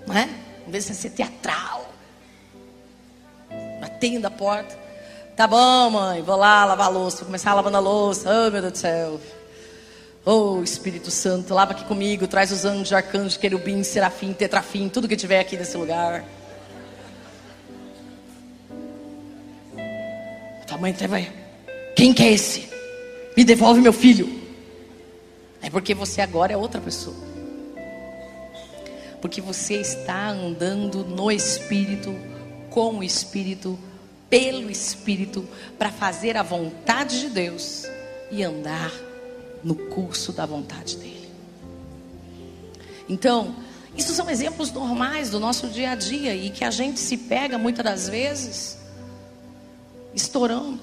[0.06, 0.30] Não é?
[0.68, 1.90] Em vez de ser teatral.
[3.80, 4.78] Batendo a porta.
[5.38, 7.18] Tá bom, mãe, vou lá lavar a louça.
[7.20, 8.30] Vou começar lavando a louça.
[8.30, 9.22] Oh, meu Deus do céu.
[10.26, 12.28] Oh, Espírito Santo, lava aqui comigo.
[12.28, 16.24] Traz os anjos, arcanjos, querubim, serafim, tetrafim, tudo que tiver aqui nesse lugar.
[20.66, 21.30] Tua mãe até vai.
[21.94, 22.70] Quem que é esse?
[23.36, 24.42] Me devolve meu filho.
[25.62, 27.16] É porque você agora é outra pessoa.
[29.22, 32.16] Porque você está andando no Espírito,
[32.70, 33.78] com o Espírito,
[34.30, 35.48] pelo Espírito,
[35.78, 37.86] para fazer a vontade de Deus
[38.32, 38.92] e andar
[39.64, 41.32] no curso da vontade dEle.
[43.08, 43.56] Então,
[43.96, 47.58] isso são exemplos normais do nosso dia a dia e que a gente se pega
[47.58, 48.78] muitas das vezes
[50.14, 50.80] estourando.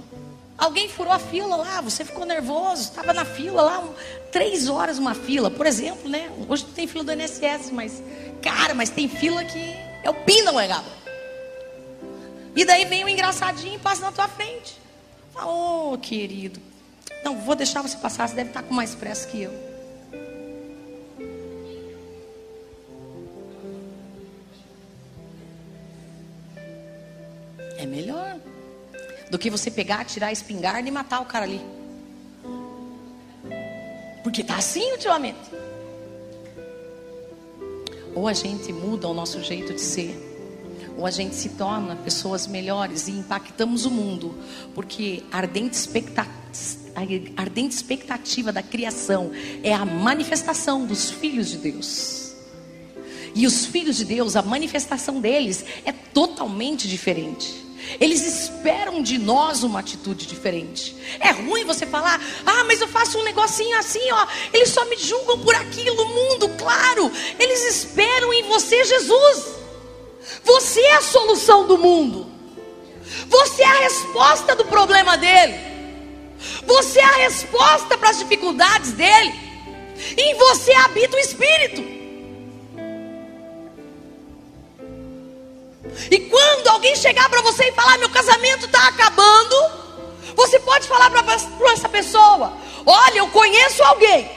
[0.57, 3.95] Alguém furou a fila lá, você ficou nervoso, estava na fila lá, um,
[4.31, 6.31] três horas uma fila, por exemplo, né?
[6.49, 8.03] Hoje tem fila do INSS, mas,
[8.43, 11.01] cara, mas tem fila que é o pin da moegada.
[12.55, 14.78] E daí vem um engraçadinho e passa na tua frente.
[15.35, 16.61] Ô oh, querido,
[17.25, 19.53] não, vou deixar você passar, você deve estar com mais pressa que eu.
[27.77, 28.39] É melhor
[29.31, 31.61] do que você pegar, tirar a espingarda e matar o cara ali.
[34.23, 35.51] Porque tá assim ultimamente.
[38.14, 40.30] Ou a gente muda o nosso jeito de ser,
[40.97, 44.34] ou a gente se torna pessoas melhores e impactamos o mundo,
[44.74, 49.30] porque a ardente expectativa, da criação
[49.62, 52.34] é a manifestação dos filhos de Deus.
[53.34, 57.70] E os filhos de Deus, a manifestação deles é totalmente diferente.
[57.99, 60.95] Eles esperam de nós uma atitude diferente.
[61.18, 64.26] É ruim você falar, ah, mas eu faço um negocinho assim, ó.
[64.53, 67.11] Eles só me julgam por aquilo, mundo, claro.
[67.38, 69.60] Eles esperam em você, Jesus.
[70.45, 72.26] Você é a solução do mundo.
[73.28, 75.55] Você é a resposta do problema dele.
[76.64, 79.35] Você é a resposta para as dificuldades dele.
[80.16, 82.01] Em você habita o Espírito.
[86.11, 89.57] E quando alguém chegar para você e falar: meu casamento está acabando,
[90.35, 92.53] você pode falar para essa pessoa:
[92.87, 94.31] olha, eu conheço alguém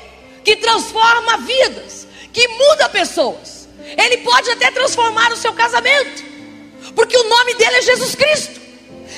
[0.44, 3.63] que transforma vidas, que muda pessoas.
[3.98, 6.24] Ele pode até transformar o seu casamento,
[6.96, 8.64] porque o nome dele é Jesus Cristo.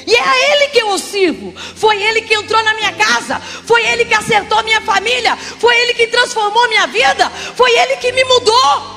[0.08, 1.54] E é a Ele que eu sirvo.
[1.58, 3.40] Foi Ele que entrou na minha casa.
[3.40, 5.36] Foi Ele que acertou minha família.
[5.36, 7.30] Foi Ele que transformou minha vida.
[7.30, 8.96] Foi Ele que me mudou.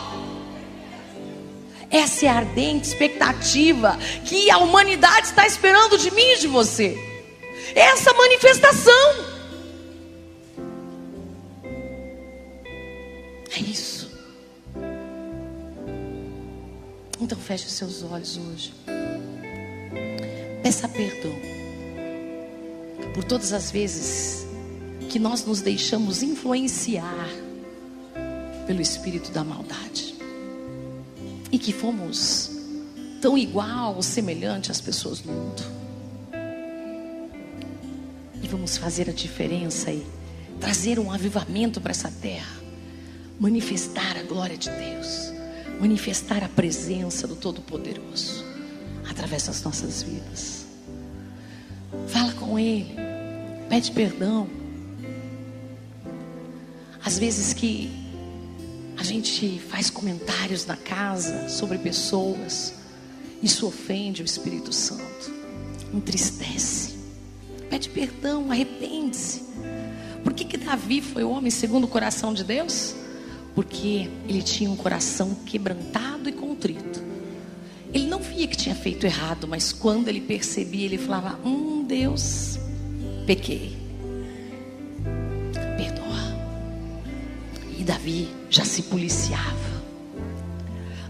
[1.91, 6.99] Essa é a ardente expectativa que a humanidade está esperando de mim e de você.
[7.75, 9.39] Essa manifestação.
[13.57, 13.98] É isso.
[17.21, 18.73] Então feche os seus olhos hoje.
[20.63, 21.35] Peça perdão
[23.15, 24.47] por todas as vezes
[25.09, 27.29] que nós nos deixamos influenciar
[28.67, 30.15] pelo espírito da maldade
[31.51, 32.51] e que fomos
[33.21, 35.63] tão igual ou semelhante às pessoas do mundo.
[38.43, 40.07] E vamos fazer a diferença e
[40.61, 42.61] trazer um avivamento para essa terra,
[43.41, 45.33] manifestar a glória de Deus,
[45.81, 48.45] manifestar a presença do Todo-Poderoso
[49.09, 50.67] através das nossas vidas.
[52.09, 52.95] Fala com Ele,
[53.69, 54.49] pede perdão.
[57.05, 57.91] Às vezes que
[58.99, 62.75] a gente faz comentários na casa sobre pessoas.
[63.41, 65.33] Isso ofende o Espírito Santo.
[65.95, 66.99] Entristece.
[67.71, 69.45] Pede perdão, arrepende-se.
[70.25, 72.95] Por que, que Davi foi homem segundo o coração de Deus?
[73.59, 77.03] Porque ele tinha um coração quebrantado e contrito.
[77.93, 82.57] Ele não via que tinha feito errado, mas quando ele percebia, ele falava: Hum, Deus,
[83.27, 83.89] pequei.
[87.89, 89.83] Davi já se policiava.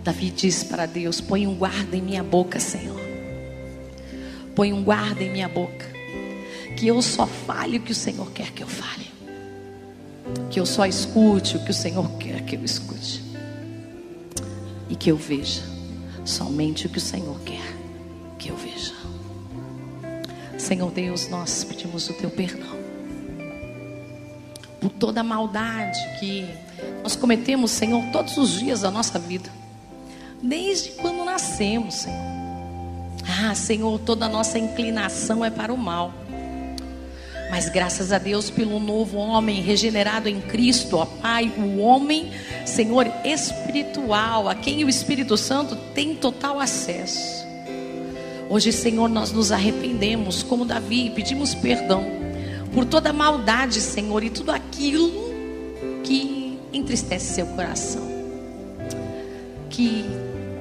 [0.05, 3.01] Davi disse para Deus: Põe um guarda em minha boca, Senhor.
[4.55, 5.87] Põe um guarda em minha boca.
[6.79, 9.18] Que eu só fale o que o Senhor quer que eu fale.
[10.51, 13.23] Que eu só escute o que o Senhor quer que eu escute.
[14.89, 15.63] E que eu veja
[16.25, 17.77] somente o que o Senhor quer
[18.39, 18.95] que eu veja.
[20.59, 22.79] Senhor Deus, nós pedimos o teu perdão
[24.81, 26.47] por toda a maldade que
[27.03, 29.51] nós cometemos, Senhor, todos os dias da nossa vida,
[30.43, 32.39] desde quando nascemos, Senhor.
[33.41, 36.13] Ah, Senhor, toda a nossa inclinação é para o mal.
[37.51, 42.31] Mas graças a Deus pelo novo homem regenerado em Cristo, ó Pai, o homem,
[42.67, 47.47] Senhor, espiritual, a quem o Espírito Santo tem total acesso.
[48.51, 52.05] Hoje, Senhor, nós nos arrependemos, como Davi, e pedimos perdão
[52.73, 55.11] por toda maldade, Senhor, e tudo aquilo
[56.05, 58.07] que entristece seu coração.
[59.69, 60.05] Que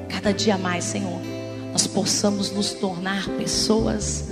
[0.09, 1.21] cada dia mais, Senhor,
[1.71, 4.25] nós possamos nos tornar pessoas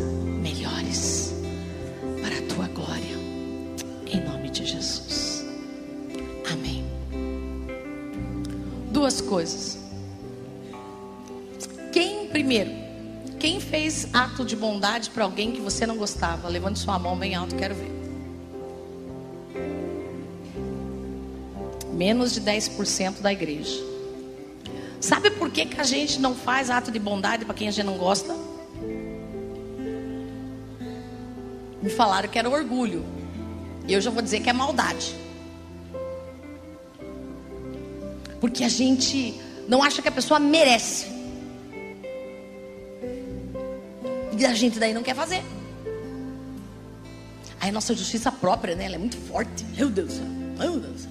[9.05, 9.77] Duas coisas.
[11.93, 12.71] Quem primeiro
[13.39, 16.49] quem fez ato de bondade para alguém que você não gostava?
[16.49, 17.91] Levante sua mão bem alto, quero ver.
[21.93, 23.79] Menos de 10% da igreja.
[24.99, 27.85] Sabe por que, que a gente não faz ato de bondade para quem a gente
[27.85, 28.35] não gosta?
[31.79, 33.05] Me falaram que era orgulho.
[33.87, 35.24] E eu já vou dizer que é maldade.
[38.45, 39.33] Porque a gente
[39.67, 41.07] não acha que a pessoa merece.
[44.37, 45.43] E a gente daí não quer fazer.
[47.59, 48.85] Aí nossa justiça própria, né?
[48.85, 49.65] Ela é muito forte.
[49.75, 50.19] Meu Deus.
[50.59, 51.07] Meu Deus.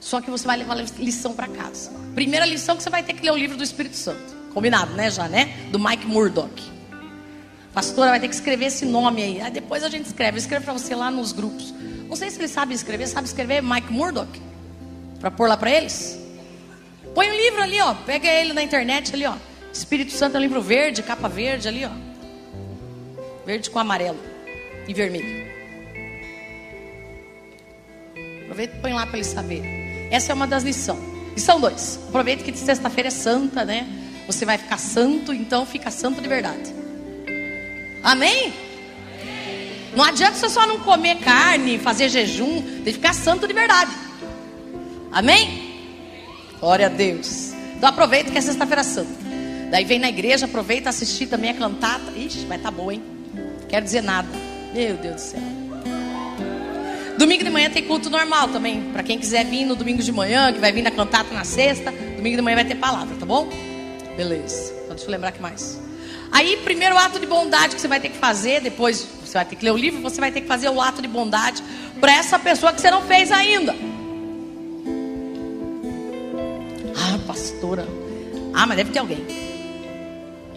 [0.00, 1.92] Só que você vai levar lição para casa.
[2.12, 4.34] Primeira lição que você vai ter que ler o livro do Espírito Santo.
[4.52, 5.12] Combinado, né?
[5.12, 5.68] Já, né?
[5.70, 6.60] Do Mike Murdock.
[7.72, 9.40] Pastora vai ter que escrever esse nome aí.
[9.40, 10.38] Aí depois a gente escreve.
[10.38, 11.72] Escreve para você lá nos grupos.
[12.08, 13.06] Não sei se ele sabe escrever.
[13.06, 14.50] Sabe escrever Mike Murdock?
[15.22, 16.18] Para pôr lá para eles?
[17.14, 17.94] Põe o livro ali, ó.
[17.94, 19.36] Pega ele na internet ali, ó.
[19.72, 21.90] Espírito Santo é um livro verde, capa verde ali, ó.
[23.46, 24.18] Verde com amarelo
[24.88, 25.46] e vermelho.
[28.42, 29.62] Aproveita e põe lá para ele saber.
[30.10, 30.98] Essa é uma das lições.
[31.36, 32.00] Lição 2.
[32.08, 33.86] Aproveita que sexta-feira é santa, né?
[34.26, 36.74] Você vai ficar santo, então fica santo de verdade.
[38.02, 38.52] Amém?
[39.94, 43.92] Não adianta você só não comer carne, fazer jejum, tem que ficar santo de verdade.
[45.12, 45.74] Amém?
[46.58, 47.52] Glória a Deus.
[47.76, 49.10] Então aproveita que é sexta-feira santa.
[49.70, 52.12] Daí vem na igreja, aproveita assistir também a cantata.
[52.16, 53.02] Ixi, vai estar tá boa, hein?
[53.68, 54.28] Quero dizer nada.
[54.74, 55.40] Meu Deus do céu.
[57.18, 58.90] Domingo de manhã tem culto normal também.
[58.92, 61.92] Para quem quiser vir no domingo de manhã, que vai vir na cantata na sexta,
[62.16, 63.48] domingo de manhã vai ter palavra, tá bom?
[64.16, 64.72] Beleza.
[64.84, 65.78] Então deixa eu lembrar que mais.
[66.30, 69.56] Aí, primeiro ato de bondade que você vai ter que fazer, depois você vai ter
[69.56, 71.62] que ler o livro, você vai ter que fazer o ato de bondade
[72.00, 73.74] para essa pessoa que você não fez ainda.
[77.72, 77.86] Pastora.
[78.54, 79.24] Ah, mas deve ter alguém.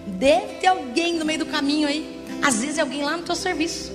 [0.06, 2.24] Deve ter alguém no meio do caminho aí.
[2.44, 3.94] Às vezes é alguém lá no teu serviço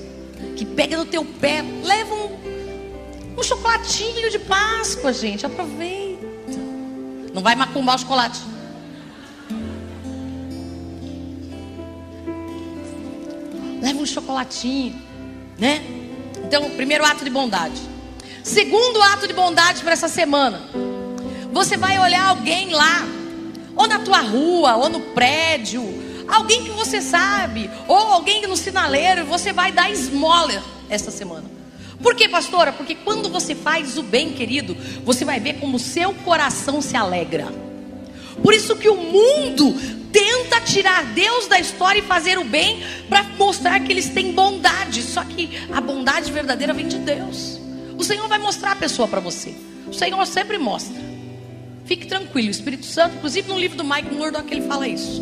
[0.56, 5.44] que pega no teu pé, leva um, um chocolatinho de Páscoa, gente.
[5.44, 6.26] Aproveita.
[7.34, 8.40] Não vai macumbar o chocolate.
[13.80, 14.94] leva um chocolatinho,
[15.58, 15.82] né?
[16.44, 17.80] Então, primeiro ato de bondade.
[18.44, 20.60] Segundo ato de bondade para essa semana.
[21.52, 23.06] Você vai olhar alguém lá,
[23.76, 25.82] ou na tua rua, ou no prédio,
[26.28, 31.44] alguém que você sabe, ou alguém no sinaleiro, você vai dar esmola essa semana.
[32.02, 32.72] Por quê, pastora?
[32.72, 36.96] Porque quando você faz o bem, querido, você vai ver como o seu coração se
[36.96, 37.48] alegra.
[38.42, 39.74] Por isso que o mundo
[40.10, 45.02] tenta tirar Deus da história e fazer o bem para mostrar que eles têm bondade.
[45.02, 47.60] Só que a bondade verdadeira vem de Deus.
[47.98, 49.54] O Senhor vai mostrar a pessoa para você.
[49.86, 51.09] O Senhor sempre mostra.
[51.90, 55.20] Fique tranquilo, o Espírito Santo, inclusive no livro do Mike Murdock, ele fala isso.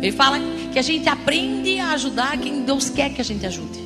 [0.00, 0.38] Ele fala
[0.72, 3.78] que a gente aprende a ajudar quem Deus quer que a gente ajude.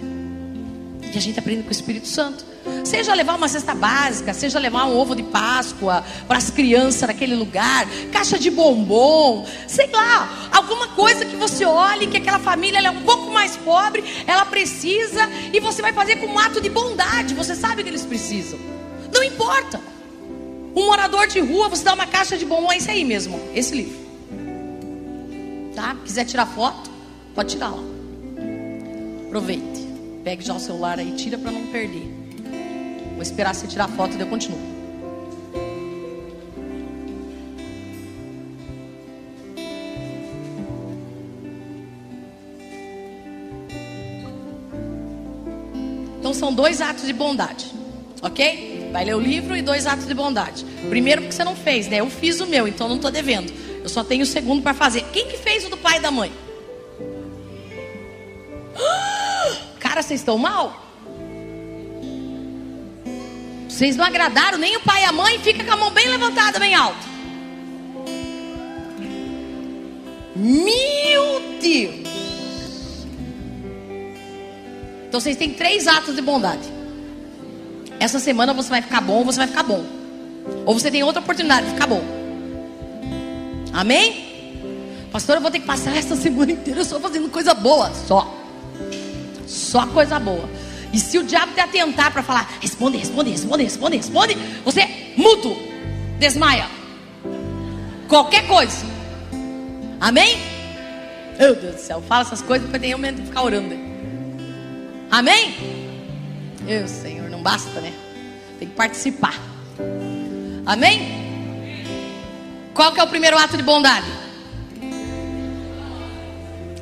[1.10, 2.44] Que a gente aprende com o Espírito Santo.
[2.84, 7.34] Seja levar uma cesta básica, seja levar um ovo de Páscoa para as crianças naquele
[7.34, 12.90] lugar, caixa de bombom, sei lá, alguma coisa que você olhe que aquela família é
[12.92, 17.34] um pouco mais pobre, ela precisa e você vai fazer com um ato de bondade.
[17.34, 18.60] Você sabe que eles precisam.
[19.12, 19.91] Não importa.
[20.74, 23.74] Um morador de rua, você dá uma caixa de bombom, é isso aí mesmo, esse
[23.74, 24.00] livro.
[25.74, 25.94] Tá?
[26.04, 26.90] Quiser tirar foto,
[27.34, 27.82] pode tirar lá.
[29.26, 29.72] Aproveite.
[30.24, 32.08] Pegue já o celular aí, tira para não perder.
[33.12, 34.58] Vou esperar você tirar a foto e eu continuo.
[46.18, 47.66] Então são dois atos de bondade,
[48.22, 48.71] ok?
[48.92, 50.64] Vai ler o livro e dois atos de bondade.
[50.90, 52.00] Primeiro porque você não fez, né?
[52.00, 53.50] Eu fiz o meu, então não estou devendo.
[53.82, 55.02] Eu só tenho o segundo para fazer.
[55.12, 56.30] Quem que fez o do pai e da mãe?
[59.80, 60.80] Cara, vocês estão mal?
[63.66, 66.58] Vocês não agradaram nem o pai e a mãe, fica com a mão bem levantada,
[66.58, 67.12] bem alto.
[70.36, 72.02] Meu Deus.
[75.08, 76.81] Então vocês têm três atos de bondade.
[78.02, 79.84] Essa semana você vai ficar bom, você vai ficar bom.
[80.66, 82.02] Ou você tem outra oportunidade de ficar bom.
[83.72, 85.06] Amém?
[85.12, 87.92] Pastor, eu vou ter que passar essa semana inteira só fazendo coisa boa.
[87.94, 88.28] Só.
[89.46, 90.50] Só coisa boa.
[90.92, 95.56] E se o diabo te atentar para falar, responde, responde, responde, responde, responde, você mudo,
[96.18, 96.66] desmaia.
[98.08, 98.84] Qualquer coisa.
[100.00, 100.38] Amém?
[101.38, 103.76] Meu Deus do céu, fala essas coisas para ter medo de ficar orando.
[105.08, 105.54] Amém?
[106.66, 107.92] Eu, Senhor, basta, né?
[108.58, 109.38] Tem que participar.
[110.64, 111.20] Amém?
[112.72, 114.06] Qual que é o primeiro ato de bondade?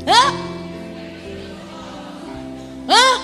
[0.07, 0.51] Hã?
[2.89, 3.21] Hã?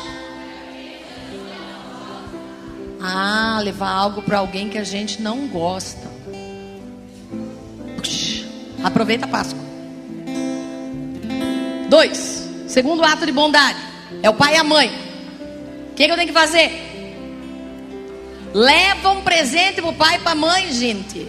[3.01, 6.11] Ah, levar algo para alguém que a gente não gosta.
[8.83, 9.61] Aproveita a Páscoa.
[11.89, 12.49] Dois.
[12.67, 13.79] Segundo ato de bondade.
[14.23, 14.89] É o pai e a mãe.
[15.91, 16.96] O que, que eu tenho que fazer?
[18.57, 21.29] Leva um presente pro pai e pra mãe, gente.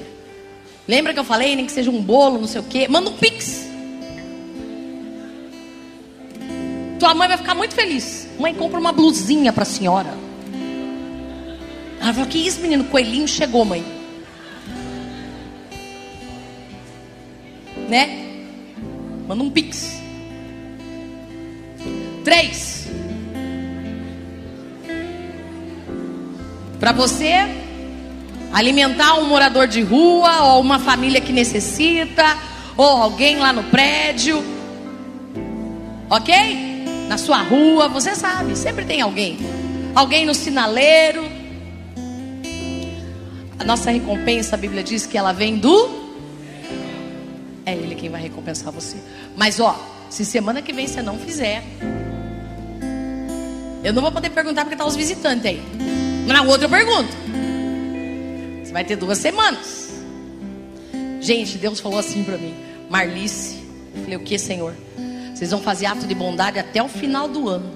[0.88, 2.88] Lembra que eu falei, nem que seja um bolo, não sei o quê.
[2.88, 3.68] Manda um pix.
[6.98, 8.30] Tua mãe vai ficar muito feliz.
[8.40, 10.18] Mãe, compra uma blusinha pra senhora.
[12.00, 12.86] Ela falou: Que isso, menino?
[12.86, 13.84] Coelhinho chegou, mãe.
[17.90, 18.46] Né?
[19.28, 20.02] Manda um pix.
[22.24, 22.77] Três.
[26.80, 27.34] Para você
[28.54, 32.38] alimentar um morador de rua, ou uma família que necessita,
[32.76, 34.44] ou alguém lá no prédio.
[36.10, 36.34] Ok?
[37.08, 39.38] Na sua rua, você sabe, sempre tem alguém.
[39.96, 41.26] Alguém no sinaleiro.
[43.60, 46.08] A nossa recompensa, a Bíblia diz que ela vem do.
[47.66, 48.98] É Ele quem vai recompensar você.
[49.36, 49.78] Mas ó,
[50.10, 51.64] se semana que vem você não fizer,
[53.84, 56.07] eu não vou poder perguntar porque tá os visitantes aí.
[56.28, 57.10] Na outra eu pergunto.
[58.64, 59.88] Você vai ter duas semanas.
[61.22, 62.54] Gente, Deus falou assim para mim,
[62.90, 63.58] Marlice.
[63.96, 64.74] Eu falei, o que, Senhor?
[65.34, 67.72] Vocês vão fazer ato de bondade até o final do ano.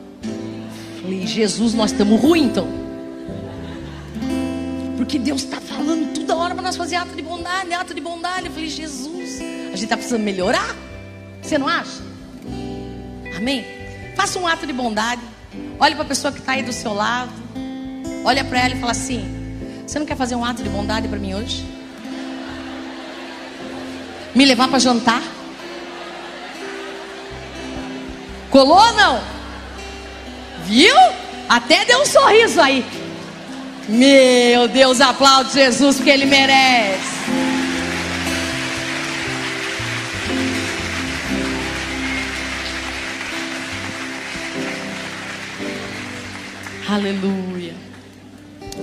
[0.95, 2.68] Eu falei, Jesus, nós estamos ruins então.
[4.98, 8.48] Porque Deus está falando toda hora para nós fazer ato de bondade, ato de bondade.
[8.48, 10.76] Eu falei, Jesus, a gente está precisando melhorar.
[11.41, 12.02] Você não acha?
[13.36, 13.65] Amém?
[14.15, 15.22] Faça um ato de bondade.
[15.80, 17.40] Olhe para a pessoa que está aí do seu lado.
[18.23, 19.23] Olha para ela e fala assim:
[19.85, 21.65] Você não quer fazer um ato de bondade para mim hoje?
[24.34, 25.22] Me levar para jantar?
[28.49, 29.22] Colou ou não?
[30.65, 30.95] Viu?
[31.49, 32.85] Até deu um sorriso aí.
[33.89, 37.11] Meu Deus, aplaude Jesus porque ele merece.
[46.88, 47.90] Aleluia.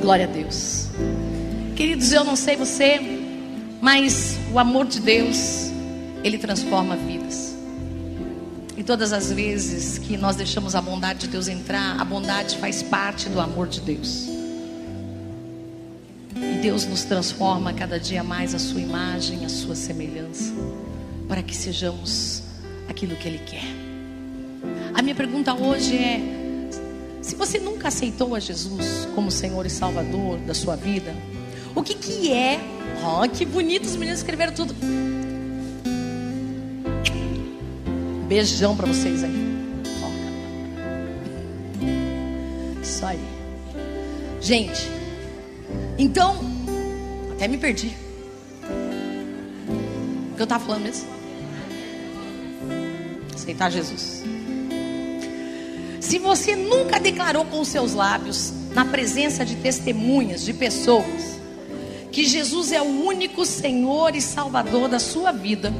[0.00, 0.88] Glória a Deus.
[1.76, 3.00] Queridos, eu não sei você,
[3.80, 5.70] mas o amor de Deus,
[6.24, 7.56] ele transforma vidas.
[8.76, 12.82] E todas as vezes que nós deixamos a bondade de Deus entrar, a bondade faz
[12.82, 14.28] parte do amor de Deus.
[16.36, 20.52] E Deus nos transforma cada dia mais a sua imagem, a sua semelhança,
[21.26, 22.44] para que sejamos
[22.88, 23.64] aquilo que Ele quer.
[24.94, 26.37] A minha pergunta hoje é:
[27.28, 31.14] se você nunca aceitou a Jesus como Senhor e Salvador da sua vida,
[31.74, 32.58] o que que é?
[33.04, 34.74] Oh, que bonito os meninos escreveram tudo.
[38.26, 39.48] Beijão para vocês aí.
[42.82, 43.20] Isso aí.
[44.40, 44.88] Gente,
[45.98, 46.40] então,
[47.32, 47.94] até me perdi.
[50.32, 51.06] O que eu estava falando mesmo?
[53.34, 54.24] Aceitar Jesus.
[56.08, 61.38] Se você nunca declarou com os seus lábios, na presença de testemunhas, de pessoas,
[62.10, 65.70] que Jesus é o único Senhor e Salvador da sua vida,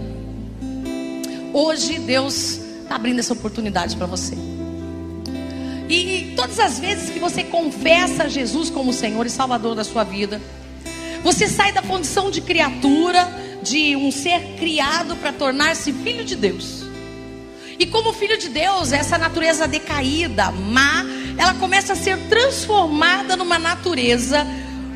[1.55, 4.34] hoje Deus está abrindo essa oportunidade para você.
[5.88, 10.42] E todas as vezes que você confessa Jesus como Senhor e Salvador da sua vida,
[11.22, 13.26] você sai da condição de criatura,
[13.62, 16.88] de um ser criado para tornar-se filho de Deus.
[17.78, 21.05] E como filho de Deus, essa natureza decaída, má,
[21.38, 24.44] ela começa a ser transformada numa natureza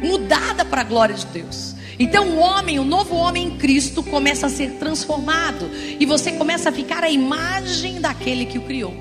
[0.03, 1.77] mudada para a glória de Deus.
[1.97, 6.71] Então o homem, o novo homem em Cristo começa a ser transformado e você começa
[6.71, 8.93] a ficar a imagem daquele que o criou.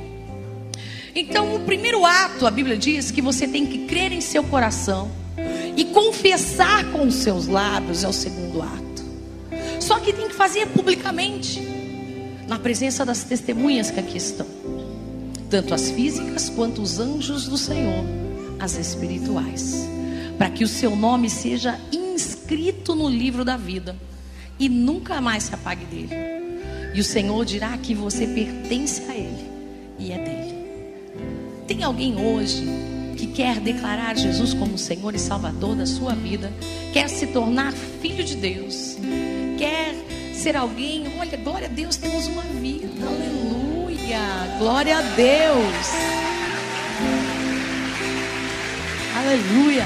[1.16, 5.12] Então o primeiro ato, a Bíblia diz que você tem que crer em seu coração
[5.76, 8.82] e confessar com os seus lábios é o segundo ato.
[9.80, 11.81] Só que tem que fazer publicamente
[12.52, 14.46] na presença das testemunhas que aqui estão,
[15.50, 18.04] tanto as físicas quanto os anjos do Senhor,
[18.60, 19.88] as espirituais,
[20.38, 23.96] para que o seu nome seja inscrito no livro da vida
[24.60, 26.10] e nunca mais se apague dele.
[26.94, 29.50] E o Senhor dirá que você pertence a Ele
[29.98, 30.56] e é dele.
[31.66, 32.66] Tem alguém hoje
[33.16, 36.52] que quer declarar Jesus como Senhor e Salvador da sua vida,
[36.92, 38.98] quer se tornar filho de Deus,
[40.42, 45.88] ser alguém, olha, glória a Deus, temos uma vida, aleluia, glória a Deus,
[49.16, 49.86] aleluia.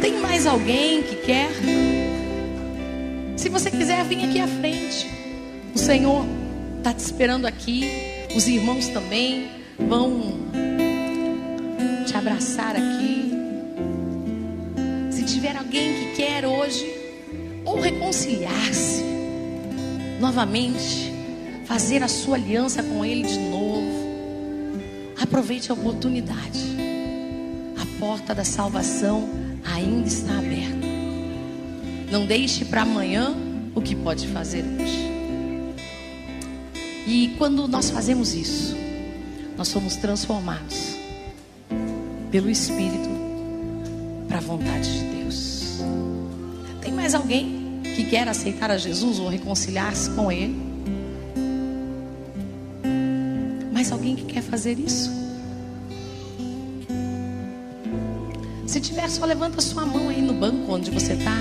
[0.00, 1.50] Tem mais alguém que quer?
[3.36, 5.10] Se você quiser, vem aqui à frente.
[5.74, 6.24] O Senhor
[6.78, 7.90] está te esperando aqui.
[8.36, 10.38] Os irmãos também vão
[12.06, 13.32] te abraçar aqui.
[15.10, 16.99] Se tiver alguém que quer hoje,
[17.70, 19.04] ou reconciliar-se
[20.18, 21.12] novamente,
[21.64, 24.10] fazer a sua aliança com Ele de novo.
[25.20, 26.76] Aproveite a oportunidade.
[27.80, 29.28] A porta da salvação
[29.64, 30.86] ainda está aberta.
[32.10, 33.34] Não deixe para amanhã
[33.74, 35.10] o que pode fazer hoje.
[37.06, 38.76] E quando nós fazemos isso,
[39.56, 40.96] nós somos transformados
[42.32, 43.08] pelo Espírito
[44.28, 45.80] para a vontade de Deus.
[46.82, 47.59] Tem mais alguém
[48.04, 50.56] que quer aceitar a Jesus ou reconciliar-se com Ele?
[53.72, 55.10] Mais alguém que quer fazer isso?
[58.66, 61.36] Se tiver, só levanta sua mão aí no banco onde você está.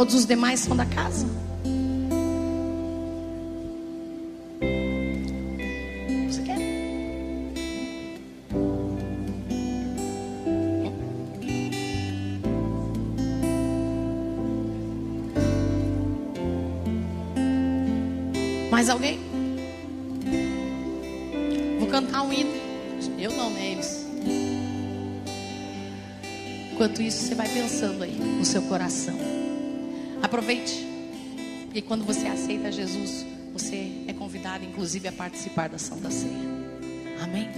[0.00, 1.26] Todos os demais são da casa?
[30.30, 30.86] Aproveite.
[31.74, 36.30] E quando você aceita Jesus, você é convidado, inclusive, a participar da Santa Ceia.
[37.20, 37.48] Amém?